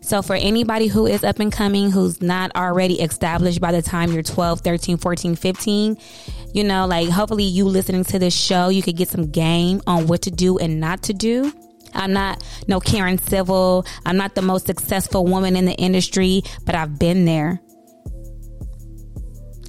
So 0.00 0.20
for 0.20 0.34
anybody 0.34 0.88
who 0.88 1.06
is 1.06 1.24
up 1.24 1.38
and 1.38 1.52
coming, 1.52 1.90
who's 1.90 2.20
not 2.20 2.54
already 2.56 3.00
established 3.00 3.60
by 3.60 3.72
the 3.72 3.80
time 3.80 4.12
you're 4.12 4.22
12, 4.22 4.60
13, 4.60 4.96
14, 4.96 5.36
15, 5.36 5.96
you 6.52 6.64
know, 6.64 6.86
like 6.86 7.08
hopefully 7.08 7.44
you 7.44 7.64
listening 7.64 8.04
to 8.04 8.18
this 8.18 8.34
show, 8.34 8.68
you 8.68 8.82
could 8.82 8.96
get 8.96 9.08
some 9.08 9.30
game 9.30 9.80
on 9.86 10.08
what 10.08 10.22
to 10.22 10.30
do 10.30 10.58
and 10.58 10.80
not 10.80 11.04
to 11.04 11.12
do. 11.12 11.52
I'm 11.94 12.12
not 12.12 12.42
no 12.68 12.80
Karen 12.80 13.18
Civil. 13.18 13.86
I'm 14.04 14.16
not 14.16 14.34
the 14.34 14.42
most 14.42 14.66
successful 14.66 15.24
woman 15.24 15.56
in 15.56 15.64
the 15.64 15.74
industry, 15.74 16.42
but 16.64 16.74
I've 16.74 16.98
been 16.98 17.24
there. 17.24 17.60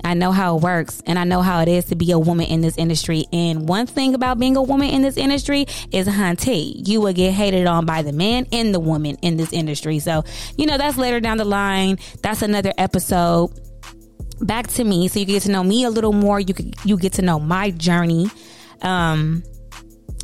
I 0.03 0.13
know 0.15 0.31
how 0.31 0.57
it 0.57 0.63
works 0.63 1.01
and 1.05 1.17
I 1.17 1.23
know 1.23 1.41
how 1.41 1.61
it 1.61 1.67
is 1.67 1.85
to 1.85 1.95
be 1.95 2.11
a 2.11 2.19
woman 2.19 2.45
in 2.47 2.61
this 2.61 2.77
industry. 2.77 3.25
And 3.31 3.67
one 3.69 3.87
thing 3.87 4.13
about 4.13 4.37
being 4.37 4.57
a 4.57 4.61
woman 4.61 4.89
in 4.89 5.01
this 5.01 5.17
industry 5.17 5.65
is, 5.91 6.07
hunty, 6.07 6.87
you 6.87 6.99
will 6.99 7.13
get 7.13 7.31
hated 7.31 7.67
on 7.67 7.85
by 7.85 8.01
the 8.01 8.11
man 8.11 8.45
and 8.51 8.73
the 8.73 8.79
woman 8.79 9.17
in 9.21 9.37
this 9.37 9.53
industry. 9.53 9.99
So, 9.99 10.23
you 10.57 10.65
know, 10.65 10.77
that's 10.77 10.97
later 10.97 11.19
down 11.19 11.37
the 11.37 11.45
line. 11.45 11.99
That's 12.21 12.41
another 12.41 12.73
episode. 12.77 13.51
Back 14.41 14.67
to 14.67 14.83
me, 14.83 15.07
so 15.07 15.19
you 15.19 15.25
get 15.25 15.43
to 15.43 15.51
know 15.51 15.63
me 15.63 15.85
a 15.85 15.89
little 15.89 16.11
more. 16.11 16.39
You 16.39 16.53
could, 16.53 16.75
you 16.83 16.97
get 16.97 17.13
to 17.13 17.21
know 17.21 17.39
my 17.39 17.71
journey. 17.71 18.29
Um, 18.81 19.43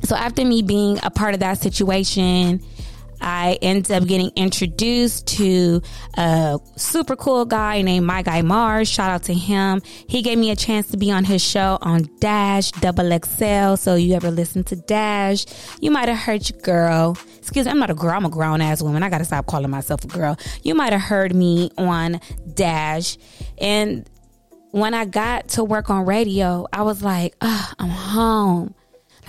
so 0.04 0.16
after 0.16 0.46
me 0.46 0.62
being 0.62 1.00
a 1.04 1.10
part 1.10 1.34
of 1.34 1.40
that 1.42 1.60
situation, 1.60 2.62
I 3.22 3.58
ended 3.62 3.92
up 3.92 4.08
getting 4.08 4.32
introduced 4.36 5.28
to 5.38 5.82
a 6.16 6.60
super 6.78 7.16
cool 7.16 7.46
guy 7.46 7.82
named 7.82 8.06
My 8.06 8.22
Guy 8.22 8.42
Mars. 8.42 8.88
Shout 8.90 9.10
out 9.10 9.24
to 9.24 9.34
him. 9.34 9.82
He 10.08 10.22
gave 10.22 10.38
me 10.38 10.52
a 10.52 10.56
chance 10.56 10.88
to 10.92 10.98
be 10.98 11.12
on 11.12 11.26
his 11.26 11.42
show 11.42 11.78
on 11.82 12.10
Dash 12.20 12.72
Double 12.72 13.18
XL. 13.20 13.76
So 13.76 13.96
you 13.96 14.16
ever 14.16 14.32
listen 14.32 14.64
to 14.66 14.76
Dash, 14.76 15.46
you 15.82 15.92
might 15.92 16.08
have 16.08 16.20
heard 16.20 16.50
your 16.50 16.60
girl. 16.62 17.18
Excuse 17.38 17.66
me, 17.66 17.72
I'm 17.72 17.80
not 17.80 17.90
a 17.90 17.96
girl. 17.96 18.12
I'm 18.12 18.26
a 18.26 18.30
grown 18.30 18.62
ass 18.62 18.82
woman. 18.82 19.04
I 19.04 19.10
got 19.10 19.20
to 19.20 19.26
stop 19.26 19.48
calling 19.48 19.70
myself 19.70 20.04
a 20.06 20.08
girl. 20.08 20.38
You 20.64 20.76
might 20.76 20.94
have 20.94 21.02
heard 21.02 21.36
me 21.36 21.72
on 21.78 22.22
Dash. 22.54 23.18
And 23.58 24.10
when 24.72 24.94
I 24.94 25.06
got 25.06 25.50
to 25.50 25.64
work 25.64 25.90
on 25.90 26.06
radio, 26.06 26.68
I 26.72 26.84
was 26.84 27.04
like, 27.04 27.36
oh, 27.42 27.72
I'm 27.80 27.90
home. 27.90 28.76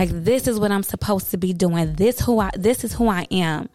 Like 0.01 0.25
this 0.25 0.49
is 0.49 0.59
what 0.59 0.73
I'm 0.73 0.83
supposed 0.83 1.31
to 1.33 1.37
be 1.37 1.53
doing. 1.53 1.93
This 1.93 2.21
who 2.21 2.39
I 2.39 2.51
this 2.55 2.85
is 2.85 2.95
who 2.95 3.09
I 3.09 3.27
am. 3.31 3.69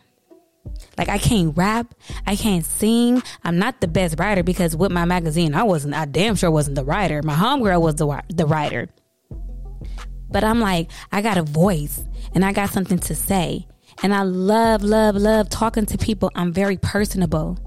Like 0.97 1.07
I 1.07 1.19
can't 1.19 1.55
rap, 1.55 1.93
I 2.25 2.35
can't 2.35 2.65
sing. 2.65 3.21
I'm 3.43 3.59
not 3.59 3.79
the 3.79 3.87
best 3.87 4.19
writer 4.19 4.41
because 4.41 4.75
with 4.75 4.91
my 4.91 5.05
magazine, 5.05 5.53
I 5.53 5.61
wasn't. 5.61 5.93
I 5.93 6.05
damn 6.05 6.33
sure 6.33 6.49
wasn't 6.49 6.77
the 6.77 6.83
writer. 6.83 7.21
My 7.21 7.35
homegirl 7.35 7.79
was 7.79 7.93
the 7.93 8.23
the 8.29 8.47
writer. 8.47 8.89
But 10.31 10.43
I'm 10.43 10.59
like, 10.59 10.89
I 11.11 11.21
got 11.21 11.37
a 11.37 11.43
voice 11.43 12.03
and 12.33 12.43
I 12.43 12.53
got 12.53 12.71
something 12.71 12.97
to 12.97 13.13
say. 13.13 13.67
And 14.01 14.11
I 14.11 14.23
love, 14.23 14.81
love, 14.81 15.15
love 15.15 15.47
talking 15.49 15.85
to 15.85 15.97
people. 15.99 16.31
I'm 16.33 16.51
very 16.51 16.77
personable. 16.77 17.59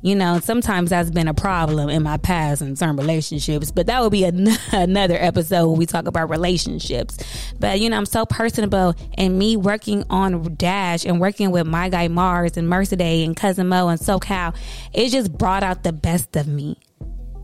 You 0.00 0.14
know, 0.14 0.38
sometimes 0.38 0.90
that's 0.90 1.10
been 1.10 1.26
a 1.26 1.34
problem 1.34 1.88
in 1.88 2.04
my 2.04 2.18
past 2.18 2.62
in 2.62 2.76
certain 2.76 2.96
relationships, 2.96 3.72
but 3.72 3.86
that 3.86 4.00
would 4.00 4.12
be 4.12 4.24
an- 4.24 4.48
another 4.72 5.16
episode 5.18 5.68
when 5.68 5.78
we 5.78 5.86
talk 5.86 6.06
about 6.06 6.30
relationships. 6.30 7.18
But, 7.58 7.80
you 7.80 7.90
know, 7.90 7.96
I'm 7.96 8.06
so 8.06 8.24
personable 8.24 8.94
and 9.14 9.38
me 9.38 9.56
working 9.56 10.04
on 10.08 10.54
Dash 10.54 11.04
and 11.04 11.20
working 11.20 11.50
with 11.50 11.66
my 11.66 11.88
guy 11.88 12.06
Mars 12.08 12.56
and 12.56 12.68
Mercedes 12.68 13.26
and 13.26 13.36
Cousin 13.36 13.68
Mo 13.68 13.88
and 13.88 13.98
SoCal, 13.98 14.54
it 14.92 15.10
just 15.10 15.36
brought 15.36 15.64
out 15.64 15.82
the 15.82 15.92
best 15.92 16.36
of 16.36 16.46
me. 16.46 16.78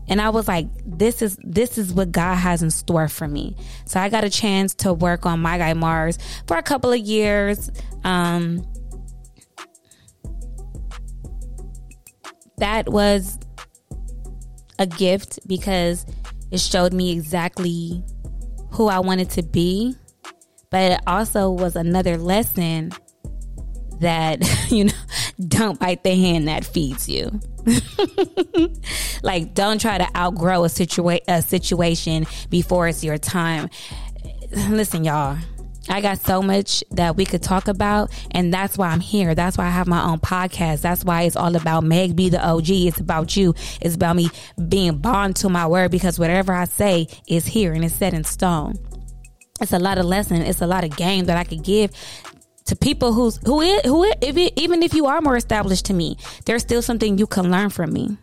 And 0.07 0.21
I 0.21 0.29
was 0.29 0.47
like, 0.47 0.67
this 0.85 1.21
is 1.21 1.37
this 1.41 1.77
is 1.77 1.91
what 1.91 2.11
God 2.11 2.35
has 2.35 2.61
in 2.61 2.69
store 2.69 3.07
for 3.07 3.27
me. 3.27 3.55
So 3.85 3.99
I 3.99 4.09
got 4.09 4.23
a 4.23 4.29
chance 4.29 4.75
to 4.75 4.93
work 4.93 5.25
on 5.25 5.39
my 5.39 5.57
guy 5.57 5.73
Mars 5.73 6.19
for 6.47 6.57
a 6.57 6.63
couple 6.63 6.91
of 6.91 6.99
years. 6.99 7.71
Um, 8.03 8.65
that 12.57 12.89
was 12.89 13.37
a 14.79 14.85
gift 14.85 15.39
because 15.47 16.05
it 16.51 16.59
showed 16.59 16.93
me 16.93 17.11
exactly 17.11 18.03
who 18.71 18.87
I 18.87 18.99
wanted 18.99 19.29
to 19.31 19.43
be. 19.43 19.95
But 20.69 20.93
it 20.93 21.01
also 21.07 21.51
was 21.51 21.75
another 21.75 22.17
lesson 22.17 22.91
that, 23.99 24.39
you 24.69 24.85
know, 24.85 24.93
don't 25.47 25.79
bite 25.79 26.03
the 26.03 26.15
hand 26.15 26.47
that 26.47 26.65
feeds 26.65 27.07
you. 27.07 27.39
like 29.23 29.53
don't 29.55 29.81
try 29.81 29.97
to 29.97 30.07
outgrow 30.15 30.65
a 30.65 30.67
situa- 30.67 31.21
a 31.27 31.41
situation 31.41 32.25
before 32.49 32.87
it's 32.87 33.03
your 33.03 33.17
time. 33.17 33.69
Listen, 34.69 35.03
y'all. 35.03 35.37
I 35.89 36.01
got 36.01 36.19
so 36.19 36.41
much 36.41 36.83
that 36.91 37.15
we 37.15 37.25
could 37.25 37.43
talk 37.43 37.67
about, 37.67 38.11
and 38.31 38.53
that's 38.53 38.77
why 38.77 38.87
I'm 38.89 38.99
here. 38.99 39.35
That's 39.35 39.57
why 39.57 39.65
I 39.65 39.69
have 39.69 39.87
my 39.87 40.03
own 40.03 40.19
podcast. 40.19 40.81
That's 40.81 41.05
why 41.05 41.23
it's 41.23 41.35
all 41.35 41.55
about 41.55 41.83
Meg 41.83 42.15
B 42.15 42.29
the 42.29 42.43
OG. 42.45 42.69
It's 42.69 42.99
about 42.99 43.37
you. 43.37 43.53
It's 43.81 43.95
about 43.95 44.15
me 44.15 44.29
being 44.67 44.97
bond 44.97 45.35
to 45.37 45.49
my 45.49 45.67
word 45.67 45.91
because 45.91 46.17
whatever 46.17 46.53
I 46.53 46.65
say 46.65 47.07
is 47.27 47.45
here 47.45 47.73
and 47.73 47.85
it's 47.85 47.95
set 47.95 48.13
in 48.13 48.23
stone. 48.23 48.75
It's 49.61 49.73
a 49.73 49.79
lot 49.79 49.97
of 49.97 50.05
lesson. 50.05 50.41
It's 50.41 50.61
a 50.61 50.67
lot 50.67 50.83
of 50.83 50.95
game 50.97 51.25
that 51.25 51.37
I 51.37 51.43
could 51.43 51.63
give 51.63 51.91
to 52.65 52.75
people 52.75 53.13
who's 53.13 53.37
who 53.45 53.61
is 53.61 53.81
who 53.83 54.03
is, 54.03 54.13
if 54.21 54.35
it, 54.37 54.53
even 54.59 54.83
if 54.83 54.93
you 54.93 55.05
are 55.05 55.21
more 55.21 55.37
established 55.37 55.85
to 55.85 55.93
me, 55.93 56.17
there's 56.45 56.63
still 56.63 56.81
something 56.81 57.17
you 57.17 57.27
can 57.27 57.51
learn 57.51 57.69
from 57.69 57.93
me. 57.93 58.17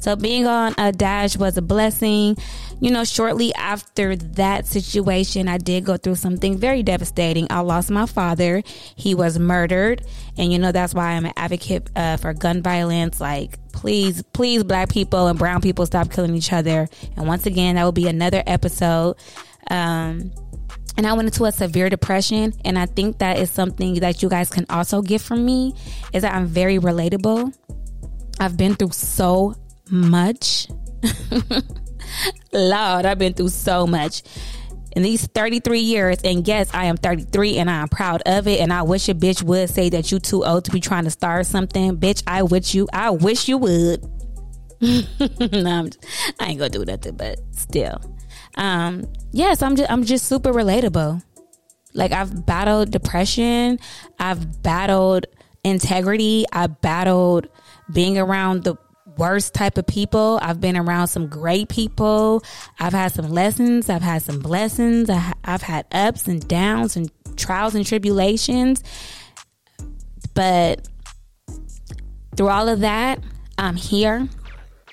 So 0.00 0.16
being 0.16 0.46
on 0.46 0.74
a 0.78 0.92
dash 0.92 1.36
was 1.36 1.58
a 1.58 1.62
blessing. 1.62 2.36
You 2.80 2.90
know, 2.90 3.04
shortly 3.04 3.54
after 3.54 4.16
that 4.16 4.66
situation, 4.66 5.48
I 5.48 5.58
did 5.58 5.84
go 5.84 5.98
through 5.98 6.14
something 6.14 6.56
very 6.56 6.82
devastating. 6.82 7.46
I 7.50 7.60
lost 7.60 7.90
my 7.90 8.06
father. 8.06 8.62
He 8.96 9.14
was 9.14 9.38
murdered. 9.38 10.02
And, 10.38 10.50
you 10.50 10.58
know, 10.58 10.72
that's 10.72 10.94
why 10.94 11.12
I'm 11.12 11.26
an 11.26 11.34
advocate 11.36 11.90
uh, 11.94 12.16
for 12.16 12.32
gun 12.32 12.62
violence. 12.62 13.20
Like, 13.20 13.58
please, 13.72 14.22
please, 14.32 14.64
black 14.64 14.88
people 14.88 15.26
and 15.26 15.38
brown 15.38 15.60
people 15.60 15.84
stop 15.84 16.10
killing 16.10 16.34
each 16.34 16.52
other. 16.54 16.88
And 17.16 17.26
once 17.26 17.44
again, 17.44 17.74
that 17.74 17.84
will 17.84 17.92
be 17.92 18.08
another 18.08 18.42
episode. 18.46 19.16
Um, 19.70 20.32
and 20.96 21.06
I 21.06 21.12
went 21.12 21.28
into 21.28 21.44
a 21.44 21.52
severe 21.52 21.90
depression. 21.90 22.54
And 22.64 22.78
I 22.78 22.86
think 22.86 23.18
that 23.18 23.38
is 23.38 23.50
something 23.50 24.00
that 24.00 24.22
you 24.22 24.30
guys 24.30 24.48
can 24.48 24.64
also 24.70 25.02
get 25.02 25.20
from 25.20 25.44
me 25.44 25.74
is 26.14 26.22
that 26.22 26.34
I'm 26.34 26.46
very 26.46 26.78
relatable. 26.78 27.54
I've 28.40 28.56
been 28.56 28.74
through 28.74 28.92
so 28.92 29.54
much. 29.90 30.68
Lord, 32.52 33.06
I've 33.06 33.18
been 33.18 33.34
through 33.34 33.50
so 33.50 33.86
much 33.86 34.22
in 34.92 35.02
these 35.02 35.26
33 35.26 35.80
years. 35.80 36.18
And 36.24 36.46
yes, 36.46 36.70
I 36.74 36.86
am 36.86 36.96
33 36.96 37.58
and 37.58 37.70
I 37.70 37.82
am 37.82 37.88
proud 37.88 38.22
of 38.26 38.46
it. 38.46 38.60
And 38.60 38.72
I 38.72 38.82
wish 38.82 39.08
a 39.08 39.14
bitch 39.14 39.42
would 39.42 39.70
say 39.70 39.88
that 39.90 40.10
you 40.10 40.18
too 40.18 40.44
old 40.44 40.64
to 40.64 40.70
be 40.70 40.80
trying 40.80 41.04
to 41.04 41.10
start 41.10 41.46
something. 41.46 41.96
Bitch, 41.96 42.22
I 42.26 42.42
wish 42.42 42.74
you, 42.74 42.88
I 42.92 43.10
wish 43.10 43.48
you 43.48 43.58
would. 43.58 44.02
no, 44.80 45.70
I'm, 45.70 45.90
I 46.40 46.46
ain't 46.46 46.58
gonna 46.58 46.70
do 46.70 46.84
nothing, 46.84 47.16
but 47.16 47.38
still. 47.52 48.00
Um, 48.56 49.04
yes, 49.32 49.62
I'm 49.62 49.76
just, 49.76 49.90
I'm 49.90 50.04
just 50.04 50.26
super 50.26 50.52
relatable. 50.52 51.22
Like 51.92 52.12
I've 52.12 52.46
battled 52.46 52.90
depression. 52.90 53.78
I've 54.18 54.62
battled 54.62 55.26
integrity. 55.64 56.46
I 56.52 56.68
battled 56.68 57.48
being 57.92 58.16
around 58.16 58.64
the 58.64 58.76
worst 59.20 59.52
type 59.52 59.76
of 59.76 59.86
people. 59.86 60.38
I've 60.40 60.62
been 60.62 60.78
around 60.78 61.08
some 61.08 61.26
great 61.28 61.68
people. 61.68 62.42
I've 62.78 62.94
had 62.94 63.12
some 63.12 63.28
lessons. 63.28 63.90
I've 63.90 64.02
had 64.02 64.22
some 64.22 64.40
blessings. 64.40 65.10
I, 65.10 65.34
have 65.44 65.60
had 65.60 65.84
ups 65.92 66.26
and 66.26 66.46
downs 66.48 66.96
and 66.96 67.12
trials 67.36 67.74
and 67.74 67.84
tribulations. 67.84 68.82
But 70.32 70.88
through 72.34 72.48
all 72.48 72.68
of 72.68 72.80
that, 72.80 73.22
I'm 73.58 73.76
here. 73.76 74.26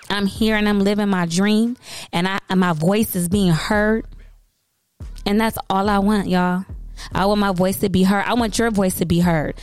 I'm 0.09 0.25
here 0.25 0.57
and 0.57 0.67
I'm 0.67 0.81
living 0.81 1.09
my 1.09 1.25
dream, 1.25 1.75
and 2.13 2.27
I 2.27 2.39
and 2.49 2.61
my 2.61 2.73
voice 2.73 3.15
is 3.15 3.27
being 3.27 3.51
heard. 3.51 4.05
And 5.25 5.39
that's 5.39 5.57
all 5.69 5.89
I 5.89 5.99
want, 5.99 6.29
y'all. 6.29 6.63
I 7.13 7.25
want 7.25 7.39
my 7.39 7.51
voice 7.51 7.77
to 7.79 7.89
be 7.89 8.03
heard. 8.03 8.23
I 8.25 8.33
want 8.33 8.57
your 8.57 8.71
voice 8.71 8.95
to 8.95 9.05
be 9.05 9.19
heard. 9.19 9.55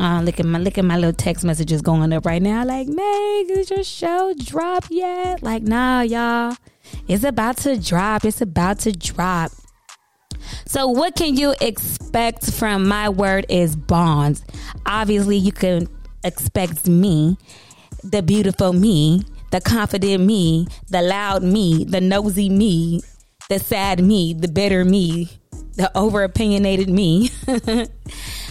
Uh, 0.00 0.22
look 0.22 0.38
at 0.38 0.46
my 0.46 0.58
look 0.58 0.78
at 0.78 0.84
my 0.84 0.96
little 0.96 1.12
text 1.12 1.44
messages 1.44 1.82
going 1.82 2.12
up 2.12 2.24
right 2.24 2.42
now. 2.42 2.64
Like, 2.64 2.86
Meg, 2.86 3.50
is 3.50 3.70
your 3.70 3.82
show 3.82 4.32
drop 4.36 4.84
yet? 4.90 5.42
Like, 5.42 5.62
nah, 5.62 6.02
y'all. 6.02 6.56
It's 7.08 7.24
about 7.24 7.56
to 7.58 7.78
drop. 7.78 8.24
It's 8.24 8.40
about 8.40 8.78
to 8.80 8.92
drop. 8.92 9.50
So, 10.66 10.86
what 10.86 11.16
can 11.16 11.36
you 11.36 11.54
expect 11.60 12.52
from 12.52 12.86
my 12.86 13.08
word 13.08 13.46
is 13.48 13.74
bonds? 13.74 14.44
Obviously, 14.86 15.36
you 15.36 15.52
can 15.52 15.88
expect 16.24 16.86
me, 16.86 17.36
the 18.04 18.22
beautiful 18.22 18.72
me, 18.72 19.22
the 19.50 19.60
confident 19.60 20.24
me, 20.24 20.68
the 20.90 21.02
loud 21.02 21.42
me, 21.42 21.84
the 21.84 22.00
nosy 22.00 22.48
me, 22.48 23.00
the 23.48 23.58
sad 23.58 24.02
me, 24.02 24.34
the 24.34 24.48
bitter 24.48 24.84
me, 24.84 25.28
the 25.76 25.90
over 25.96 26.22
opinionated 26.22 26.88
me. 26.88 27.30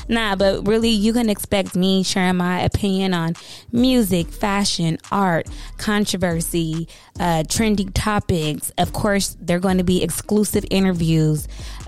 Nah, 0.08 0.36
but 0.36 0.66
really, 0.68 0.90
you 0.90 1.14
can 1.14 1.30
expect 1.30 1.76
me 1.76 2.04
sharing 2.04 2.38
my 2.38 2.62
opinion 2.62 3.14
on 3.14 3.36
music, 3.72 4.28
fashion, 4.28 4.98
art, 5.12 5.48
controversy, 5.78 6.88
uh, 7.20 7.44
trendy 7.44 7.90
topics. 7.94 8.72
Of 8.78 8.94
course, 8.94 9.36
they're 9.42 9.60
going 9.60 9.80
to 9.80 9.84
be 9.84 10.04
exclusive 10.04 10.66
interviews. 10.72 11.48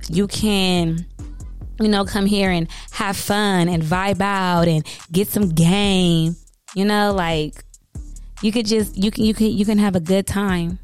You 0.09 0.27
can 0.27 1.05
you 1.79 1.87
know, 1.87 2.05
come 2.05 2.25
here 2.25 2.51
and 2.51 2.67
have 2.91 3.15
fun 3.15 3.69
and 3.69 3.81
vibe 3.81 4.21
out 4.21 4.67
and 4.67 4.85
get 5.11 5.27
some 5.29 5.49
game. 5.49 6.35
You 6.75 6.85
know, 6.85 7.13
like 7.13 7.63
you 8.41 8.51
could 8.51 8.65
just 8.65 8.97
you 8.97 9.11
can 9.11 9.23
you 9.23 9.33
can 9.33 9.47
you 9.47 9.65
can 9.65 9.77
have 9.77 9.95
a 9.95 9.99
good 9.99 10.27
time. 10.27 10.79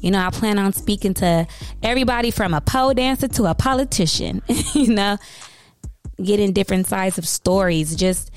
You 0.00 0.10
know, 0.10 0.20
I 0.20 0.30
plan 0.30 0.58
on 0.58 0.72
speaking 0.72 1.14
to 1.14 1.46
everybody 1.82 2.30
from 2.30 2.54
a 2.54 2.60
pole 2.60 2.94
dancer 2.94 3.28
to 3.28 3.46
a 3.46 3.54
politician. 3.54 4.42
you 4.74 4.92
know, 4.92 5.16
getting 6.22 6.52
different 6.52 6.86
sides 6.86 7.18
of 7.18 7.26
stories, 7.26 7.94
just 7.96 8.30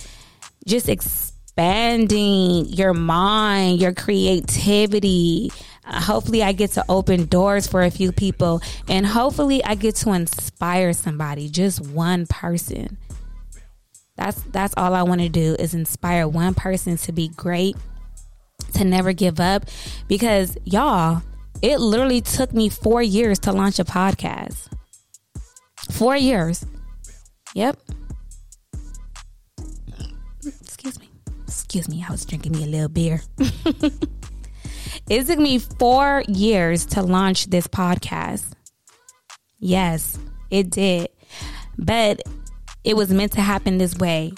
just 0.68 0.90
expanding 0.90 2.66
your 2.68 2.94
mind, 2.94 3.80
your 3.80 3.94
creativity. 3.94 5.52
Uh, 5.84 6.00
hopefully, 6.00 6.44
I 6.44 6.52
get 6.52 6.72
to 6.72 6.86
open 6.88 7.26
doors 7.26 7.68
for 7.68 7.82
a 7.82 7.90
few 7.90 8.12
people, 8.12 8.62
and 8.88 9.06
hopefully, 9.06 9.64
I 9.64 9.76
get 9.76 9.96
to 9.98 10.12
inspire 10.12 10.94
somebody, 10.94 11.50
just 11.50 11.80
one 11.82 12.28
person. 12.28 12.98
That's 14.16 14.40
that's 14.52 14.74
all 14.78 14.94
I 14.94 15.02
want 15.04 15.22
to 15.22 15.30
do 15.30 15.56
is 15.58 15.74
inspire 15.74 16.28
one 16.28 16.54
person 16.54 16.98
to 16.98 17.12
be 17.12 17.30
great, 17.30 17.76
to 18.76 18.84
never 18.84 19.14
give 19.14 19.40
up, 19.40 19.66
because 20.08 20.56
y'all, 20.64 21.24
it 21.64 21.80
literally 21.80 22.22
took 22.22 22.54
me 22.54 22.70
four 22.70 23.02
years 23.02 23.40
to 23.40 23.52
launch 23.52 23.80
a 23.80 23.84
podcast. 23.84 24.68
Four 25.92 26.16
years. 26.16 26.64
Yep. 27.54 27.78
Excuse 30.62 31.00
me. 31.00 31.10
Excuse 31.44 31.90
me. 31.90 32.06
I 32.08 32.12
was 32.12 32.26
drinking 32.26 32.54
me 32.54 32.64
a 32.64 32.68
little 32.68 32.90
beer. 32.90 33.22
it 35.10 35.28
took 35.28 35.40
me 35.40 35.60
four 35.60 36.24
years 36.28 36.86
to 36.88 37.02
launch 37.02 37.48
this 37.48 37.68
podcast. 37.68 38.46
Yes, 39.60 40.18
it 40.50 40.70
did. 40.70 41.10
But 41.78 42.22
it 42.84 42.96
was 42.96 43.12
meant 43.12 43.34
to 43.34 43.42
happen 43.42 43.78
this 43.78 43.96
way 43.96 44.32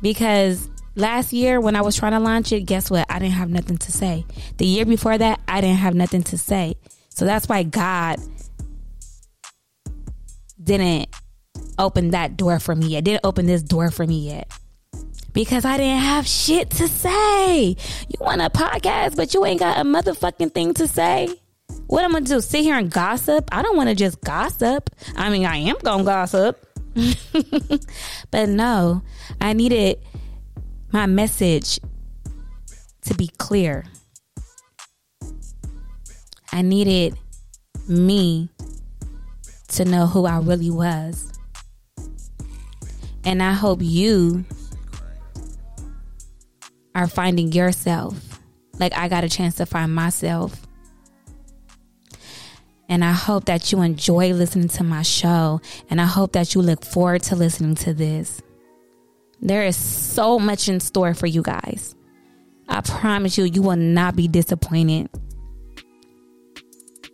because 0.00 0.68
last 0.94 1.32
year 1.32 1.60
when 1.60 1.76
I 1.76 1.82
was 1.82 1.96
trying 1.96 2.12
to 2.12 2.20
launch 2.20 2.52
it, 2.52 2.62
guess 2.62 2.90
what? 2.90 3.06
I 3.10 3.18
didn't 3.18 3.34
have 3.34 3.50
nothing 3.50 3.78
to 3.78 3.92
say. 3.92 4.24
The 4.58 4.66
year 4.66 4.84
before 4.84 5.18
that, 5.18 5.40
I 5.48 5.60
didn't 5.60 5.78
have 5.78 5.94
nothing 5.94 6.22
to 6.24 6.38
say. 6.38 6.76
So 7.08 7.24
that's 7.24 7.48
why 7.48 7.62
God 7.62 8.18
didn't 10.62 11.03
open 11.78 12.10
that 12.10 12.36
door 12.36 12.58
for 12.58 12.74
me 12.74 12.88
yet. 12.88 13.04
Didn't 13.04 13.24
open 13.24 13.46
this 13.46 13.62
door 13.62 13.90
for 13.90 14.06
me 14.06 14.28
yet. 14.28 14.50
Because 15.32 15.64
I 15.64 15.76
didn't 15.76 16.02
have 16.02 16.26
shit 16.26 16.70
to 16.70 16.88
say. 16.88 17.68
You 17.68 18.18
want 18.20 18.40
a 18.40 18.50
podcast, 18.50 19.16
but 19.16 19.34
you 19.34 19.44
ain't 19.44 19.60
got 19.60 19.78
a 19.78 19.84
motherfucking 19.84 20.52
thing 20.54 20.74
to 20.74 20.86
say? 20.86 21.28
What 21.86 22.04
I'm 22.04 22.12
gonna 22.12 22.24
do? 22.24 22.40
Sit 22.40 22.62
here 22.62 22.76
and 22.76 22.90
gossip? 22.90 23.48
I 23.52 23.62
don't 23.62 23.76
wanna 23.76 23.94
just 23.94 24.20
gossip. 24.20 24.90
I 25.16 25.30
mean, 25.30 25.44
I 25.44 25.56
am 25.56 25.76
gonna 25.82 26.04
gossip. 26.04 26.64
but 28.30 28.48
no, 28.48 29.02
I 29.40 29.52
needed 29.52 29.98
my 30.92 31.06
message 31.06 31.80
to 33.02 33.14
be 33.14 33.28
clear. 33.38 33.84
I 36.52 36.62
needed 36.62 37.18
me 37.88 38.48
to 39.68 39.84
know 39.84 40.06
who 40.06 40.24
I 40.24 40.38
really 40.38 40.70
was. 40.70 41.33
And 43.24 43.42
I 43.42 43.52
hope 43.52 43.78
you 43.82 44.44
are 46.94 47.06
finding 47.06 47.52
yourself 47.52 48.40
like 48.78 48.96
I 48.96 49.08
got 49.08 49.24
a 49.24 49.28
chance 49.28 49.56
to 49.56 49.66
find 49.66 49.94
myself. 49.94 50.66
And 52.88 53.04
I 53.04 53.12
hope 53.12 53.46
that 53.46 53.72
you 53.72 53.80
enjoy 53.80 54.32
listening 54.34 54.68
to 54.68 54.84
my 54.84 55.02
show. 55.02 55.60
And 55.88 56.00
I 56.00 56.04
hope 56.04 56.32
that 56.32 56.54
you 56.54 56.60
look 56.60 56.84
forward 56.84 57.22
to 57.24 57.36
listening 57.36 57.76
to 57.76 57.94
this. 57.94 58.42
There 59.40 59.64
is 59.64 59.76
so 59.76 60.38
much 60.38 60.68
in 60.68 60.80
store 60.80 61.14
for 61.14 61.26
you 61.26 61.42
guys. 61.42 61.94
I 62.68 62.80
promise 62.82 63.36
you, 63.38 63.44
you 63.44 63.62
will 63.62 63.76
not 63.76 64.16
be 64.16 64.28
disappointed. 64.28 65.08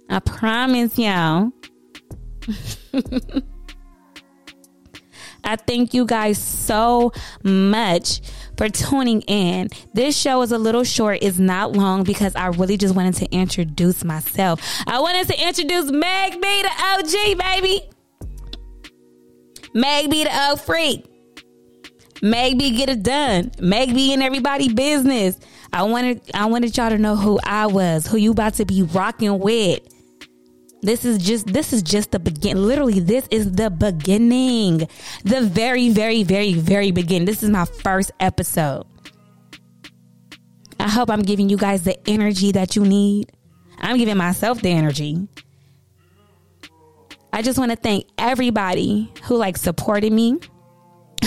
I 0.08 0.18
promise 0.20 0.98
y'all. 0.98 1.50
I 5.44 5.56
thank 5.56 5.94
you 5.94 6.04
guys 6.06 6.38
so 6.38 7.12
much 7.42 8.20
for 8.56 8.68
tuning 8.68 9.22
in. 9.22 9.68
This 9.94 10.16
show 10.16 10.42
is 10.42 10.52
a 10.52 10.58
little 10.58 10.84
short, 10.84 11.18
it's 11.22 11.38
not 11.38 11.72
long 11.72 12.04
because 12.04 12.34
I 12.36 12.48
really 12.48 12.76
just 12.76 12.94
wanted 12.94 13.14
to 13.14 13.30
introduce 13.32 14.04
myself. 14.04 14.60
I 14.86 15.00
wanted 15.00 15.28
to 15.28 15.46
introduce 15.46 15.90
Meg 15.90 16.40
B, 16.40 16.62
the 16.62 16.70
OG, 16.70 17.38
baby. 17.38 17.82
Meg 19.74 20.10
B, 20.10 20.24
the 20.24 20.30
O 20.32 20.56
freak. 20.56 21.06
Meg 22.22 22.58
B, 22.58 22.70
get 22.76 22.88
it 22.88 23.02
done. 23.02 23.50
Meg 23.60 23.94
B 23.94 24.12
in 24.12 24.20
everybody 24.20 24.72
business. 24.72 25.38
I 25.72 25.84
wanted 25.84 26.20
I 26.34 26.46
wanted 26.46 26.76
y'all 26.76 26.90
to 26.90 26.98
know 26.98 27.16
who 27.16 27.38
I 27.44 27.66
was, 27.66 28.06
who 28.06 28.16
you 28.16 28.32
about 28.32 28.54
to 28.54 28.64
be 28.64 28.82
rocking 28.82 29.38
with. 29.38 29.80
This 30.82 31.04
is 31.04 31.18
just 31.18 31.46
this 31.46 31.72
is 31.72 31.82
just 31.82 32.12
the 32.12 32.18
begin. 32.18 32.66
Literally, 32.66 33.00
this 33.00 33.28
is 33.30 33.52
the 33.52 33.70
beginning. 33.70 34.88
The 35.24 35.42
very, 35.42 35.90
very, 35.90 36.22
very, 36.22 36.54
very 36.54 36.90
beginning. 36.90 37.26
This 37.26 37.42
is 37.42 37.50
my 37.50 37.66
first 37.66 38.12
episode. 38.18 38.86
I 40.78 40.88
hope 40.88 41.10
I'm 41.10 41.22
giving 41.22 41.50
you 41.50 41.58
guys 41.58 41.82
the 41.82 41.98
energy 42.08 42.52
that 42.52 42.76
you 42.76 42.84
need. 42.84 43.30
I'm 43.78 43.98
giving 43.98 44.16
myself 44.16 44.62
the 44.62 44.70
energy. 44.70 45.28
I 47.32 47.42
just 47.42 47.58
want 47.58 47.70
to 47.70 47.76
thank 47.76 48.06
everybody 48.16 49.12
who 49.24 49.36
like 49.36 49.56
supported 49.56 50.12
me, 50.12 50.38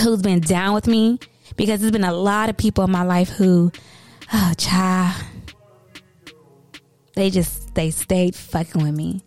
who's 0.00 0.22
been 0.22 0.40
down 0.40 0.74
with 0.74 0.86
me, 0.86 1.18
because 1.56 1.80
there's 1.80 1.92
been 1.92 2.04
a 2.04 2.12
lot 2.12 2.48
of 2.48 2.56
people 2.56 2.84
in 2.84 2.90
my 2.90 3.04
life 3.04 3.28
who, 3.28 3.70
oh, 4.32 4.52
child, 4.58 5.14
they 7.14 7.30
just 7.30 7.74
they 7.74 7.90
stayed 7.90 8.34
fucking 8.34 8.82
with 8.82 8.94
me. 8.94 9.22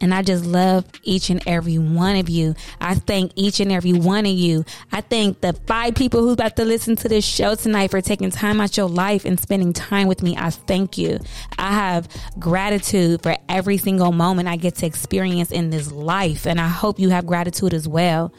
And 0.00 0.12
I 0.12 0.22
just 0.22 0.44
love 0.44 0.84
each 1.02 1.30
and 1.30 1.42
every 1.46 1.78
one 1.78 2.16
of 2.16 2.28
you. 2.28 2.54
I 2.80 2.94
thank 2.94 3.32
each 3.34 3.60
and 3.60 3.72
every 3.72 3.92
one 3.92 4.26
of 4.26 4.32
you. 4.32 4.64
I 4.92 5.00
thank 5.00 5.40
the 5.40 5.54
five 5.66 5.94
people 5.94 6.20
who's 6.20 6.34
about 6.34 6.56
to 6.56 6.64
listen 6.64 6.96
to 6.96 7.08
this 7.08 7.24
show 7.24 7.54
tonight 7.54 7.90
for 7.90 8.00
taking 8.00 8.30
time 8.30 8.60
out 8.60 8.76
your 8.76 8.88
life 8.88 9.24
and 9.24 9.40
spending 9.40 9.72
time 9.72 10.06
with 10.06 10.22
me. 10.22 10.36
I 10.36 10.50
thank 10.50 10.98
you. 10.98 11.18
I 11.58 11.72
have 11.72 12.08
gratitude 12.38 13.22
for 13.22 13.36
every 13.48 13.78
single 13.78 14.12
moment 14.12 14.48
I 14.48 14.56
get 14.56 14.74
to 14.76 14.86
experience 14.86 15.50
in 15.50 15.70
this 15.70 15.90
life. 15.90 16.46
And 16.46 16.60
I 16.60 16.68
hope 16.68 16.98
you 16.98 17.08
have 17.10 17.26
gratitude 17.26 17.72
as 17.72 17.88
well. 17.88 18.32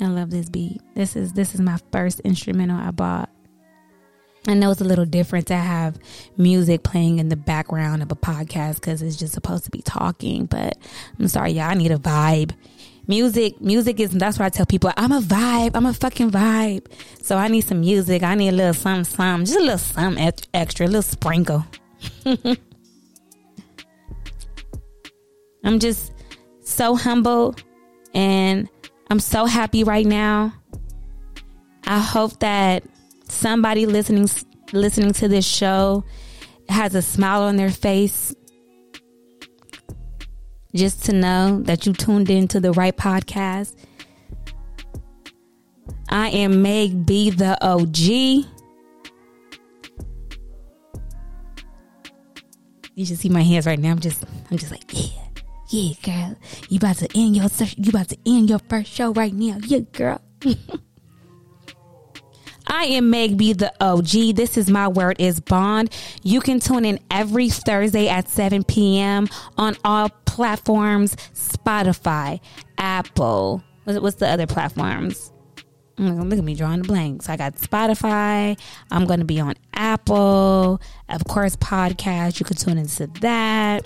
I 0.00 0.06
love 0.06 0.30
this 0.30 0.48
beat. 0.48 0.80
This 0.94 1.16
is 1.16 1.32
this 1.32 1.54
is 1.54 1.60
my 1.60 1.78
first 1.92 2.20
instrumental 2.20 2.76
I 2.76 2.90
bought. 2.90 3.30
I 4.48 4.54
know 4.54 4.72
it's 4.72 4.80
a 4.80 4.84
little 4.84 5.04
different 5.04 5.46
to 5.48 5.56
have 5.56 5.98
music 6.36 6.82
playing 6.82 7.18
in 7.20 7.28
the 7.28 7.36
background 7.36 8.02
of 8.02 8.10
a 8.10 8.16
podcast 8.16 8.76
because 8.76 9.00
it's 9.00 9.16
just 9.16 9.34
supposed 9.34 9.64
to 9.64 9.70
be 9.70 9.82
talking. 9.82 10.46
But 10.46 10.76
I'm 11.18 11.28
sorry, 11.28 11.52
y'all. 11.52 11.70
I 11.70 11.74
need 11.74 11.92
a 11.92 11.98
vibe. 11.98 12.52
Music, 13.06 13.60
music 13.60 14.00
is 14.00 14.10
that's 14.10 14.38
what 14.38 14.46
I 14.46 14.48
tell 14.48 14.66
people. 14.66 14.92
I'm 14.96 15.12
a 15.12 15.20
vibe. 15.20 15.72
I'm 15.74 15.86
a 15.86 15.94
fucking 15.94 16.32
vibe. 16.32 16.86
So 17.22 17.36
I 17.36 17.46
need 17.48 17.60
some 17.62 17.80
music. 17.80 18.24
I 18.24 18.34
need 18.34 18.48
a 18.48 18.52
little 18.52 18.74
something, 18.74 19.04
something, 19.04 19.46
just 19.46 19.58
a 19.58 19.62
little 19.62 19.78
something 19.78 20.32
extra, 20.54 20.86
a 20.86 20.88
little 20.88 21.02
sprinkle. 21.02 21.64
I'm 25.64 25.78
just 25.78 26.12
so 26.64 26.96
humble 26.96 27.54
and 28.12 28.68
I'm 29.08 29.20
so 29.20 29.46
happy 29.46 29.84
right 29.84 30.06
now. 30.06 30.52
I 31.86 32.00
hope 32.00 32.40
that 32.40 32.84
somebody 33.32 33.86
listening 33.86 34.28
listening 34.72 35.12
to 35.14 35.28
this 35.28 35.46
show 35.46 36.04
has 36.68 36.94
a 36.94 37.02
smile 37.02 37.42
on 37.42 37.56
their 37.56 37.70
face 37.70 38.34
just 40.74 41.04
to 41.04 41.12
know 41.12 41.60
that 41.62 41.86
you 41.86 41.92
tuned 41.92 42.30
into 42.30 42.60
the 42.60 42.72
right 42.72 42.96
podcast. 42.96 43.74
I 46.08 46.28
am 46.28 46.62
Meg 46.62 47.06
B 47.06 47.30
the 47.30 47.58
OG. 47.64 48.46
You 52.94 53.06
should 53.06 53.18
see 53.18 53.28
my 53.28 53.42
hands 53.42 53.66
right 53.66 53.78
now. 53.78 53.90
I'm 53.90 54.00
just 54.00 54.24
I'm 54.50 54.58
just 54.58 54.70
like, 54.70 54.84
yeah. 54.92 55.18
Yeah, 55.68 55.94
girl. 56.02 56.36
You 56.68 56.76
about 56.76 56.96
to 56.96 57.08
end 57.14 57.34
your 57.36 57.48
you 57.76 57.88
about 57.88 58.10
to 58.10 58.18
end 58.26 58.50
your 58.50 58.58
first 58.68 58.92
show 58.92 59.12
right 59.12 59.32
now. 59.32 59.58
Yeah, 59.66 59.80
girl. 59.80 60.20
I 62.72 62.84
am 62.86 63.10
Meg 63.10 63.36
B, 63.36 63.52
the 63.52 63.70
OG. 63.84 64.34
This 64.34 64.56
is 64.56 64.70
My 64.70 64.88
Word 64.88 65.16
is 65.18 65.40
Bond. 65.40 65.94
You 66.22 66.40
can 66.40 66.58
tune 66.58 66.86
in 66.86 66.98
every 67.10 67.50
Thursday 67.50 68.08
at 68.08 68.30
7 68.30 68.64
p.m. 68.64 69.28
on 69.58 69.76
all 69.84 70.08
platforms 70.24 71.14
Spotify, 71.34 72.40
Apple. 72.78 73.62
What's 73.84 74.16
the 74.16 74.26
other 74.26 74.46
platforms? 74.46 75.34
Mm, 75.98 76.30
look 76.30 76.38
at 76.38 76.44
me 76.44 76.54
drawing 76.54 76.80
the 76.80 76.88
blanks. 76.88 77.28
I 77.28 77.36
got 77.36 77.56
Spotify. 77.56 78.58
I'm 78.90 79.04
going 79.04 79.20
to 79.20 79.26
be 79.26 79.38
on 79.38 79.52
Apple. 79.74 80.80
Of 81.10 81.24
course, 81.26 81.56
podcast. 81.56 82.40
You 82.40 82.46
can 82.46 82.56
tune 82.56 82.78
into 82.78 83.06
that. 83.20 83.84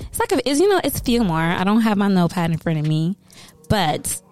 It's 0.00 0.18
like, 0.18 0.32
a, 0.32 0.48
it's, 0.48 0.58
you 0.58 0.70
know, 0.70 0.80
it's 0.82 1.00
a 1.00 1.04
few 1.04 1.22
more. 1.22 1.36
I 1.36 1.64
don't 1.64 1.82
have 1.82 1.98
my 1.98 2.08
notepad 2.08 2.50
in 2.50 2.56
front 2.56 2.78
of 2.78 2.86
me, 2.86 3.18
but 3.68 4.22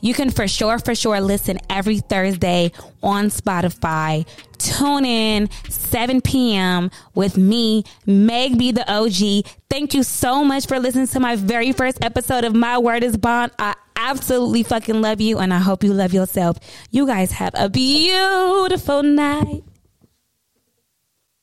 you 0.00 0.14
can 0.14 0.30
for 0.30 0.48
sure, 0.48 0.78
for 0.78 0.94
sure 0.94 1.20
listen 1.20 1.58
every 1.68 1.98
Thursday 1.98 2.72
on 3.02 3.26
Spotify. 3.26 4.26
Tune 4.58 5.04
in 5.04 5.48
7 5.68 6.20
p.m. 6.20 6.90
with 7.14 7.36
me, 7.36 7.84
Meg 8.06 8.58
B 8.58 8.72
the 8.72 8.90
OG. 8.92 9.46
Thank 9.70 9.94
you 9.94 10.02
so 10.02 10.44
much 10.44 10.66
for 10.66 10.78
listening 10.78 11.06
to 11.08 11.20
my 11.20 11.36
very 11.36 11.72
first 11.72 12.04
episode 12.04 12.44
of 12.44 12.54
My 12.54 12.78
Word 12.78 13.04
is 13.04 13.16
Bond. 13.16 13.52
I 13.58 13.74
absolutely 13.96 14.62
fucking 14.62 15.00
love 15.00 15.20
you 15.20 15.38
and 15.38 15.52
I 15.52 15.58
hope 15.58 15.84
you 15.84 15.92
love 15.92 16.12
yourself. 16.12 16.58
You 16.90 17.06
guys 17.06 17.32
have 17.32 17.54
a 17.54 17.68
beautiful 17.68 19.02
night. 19.02 19.67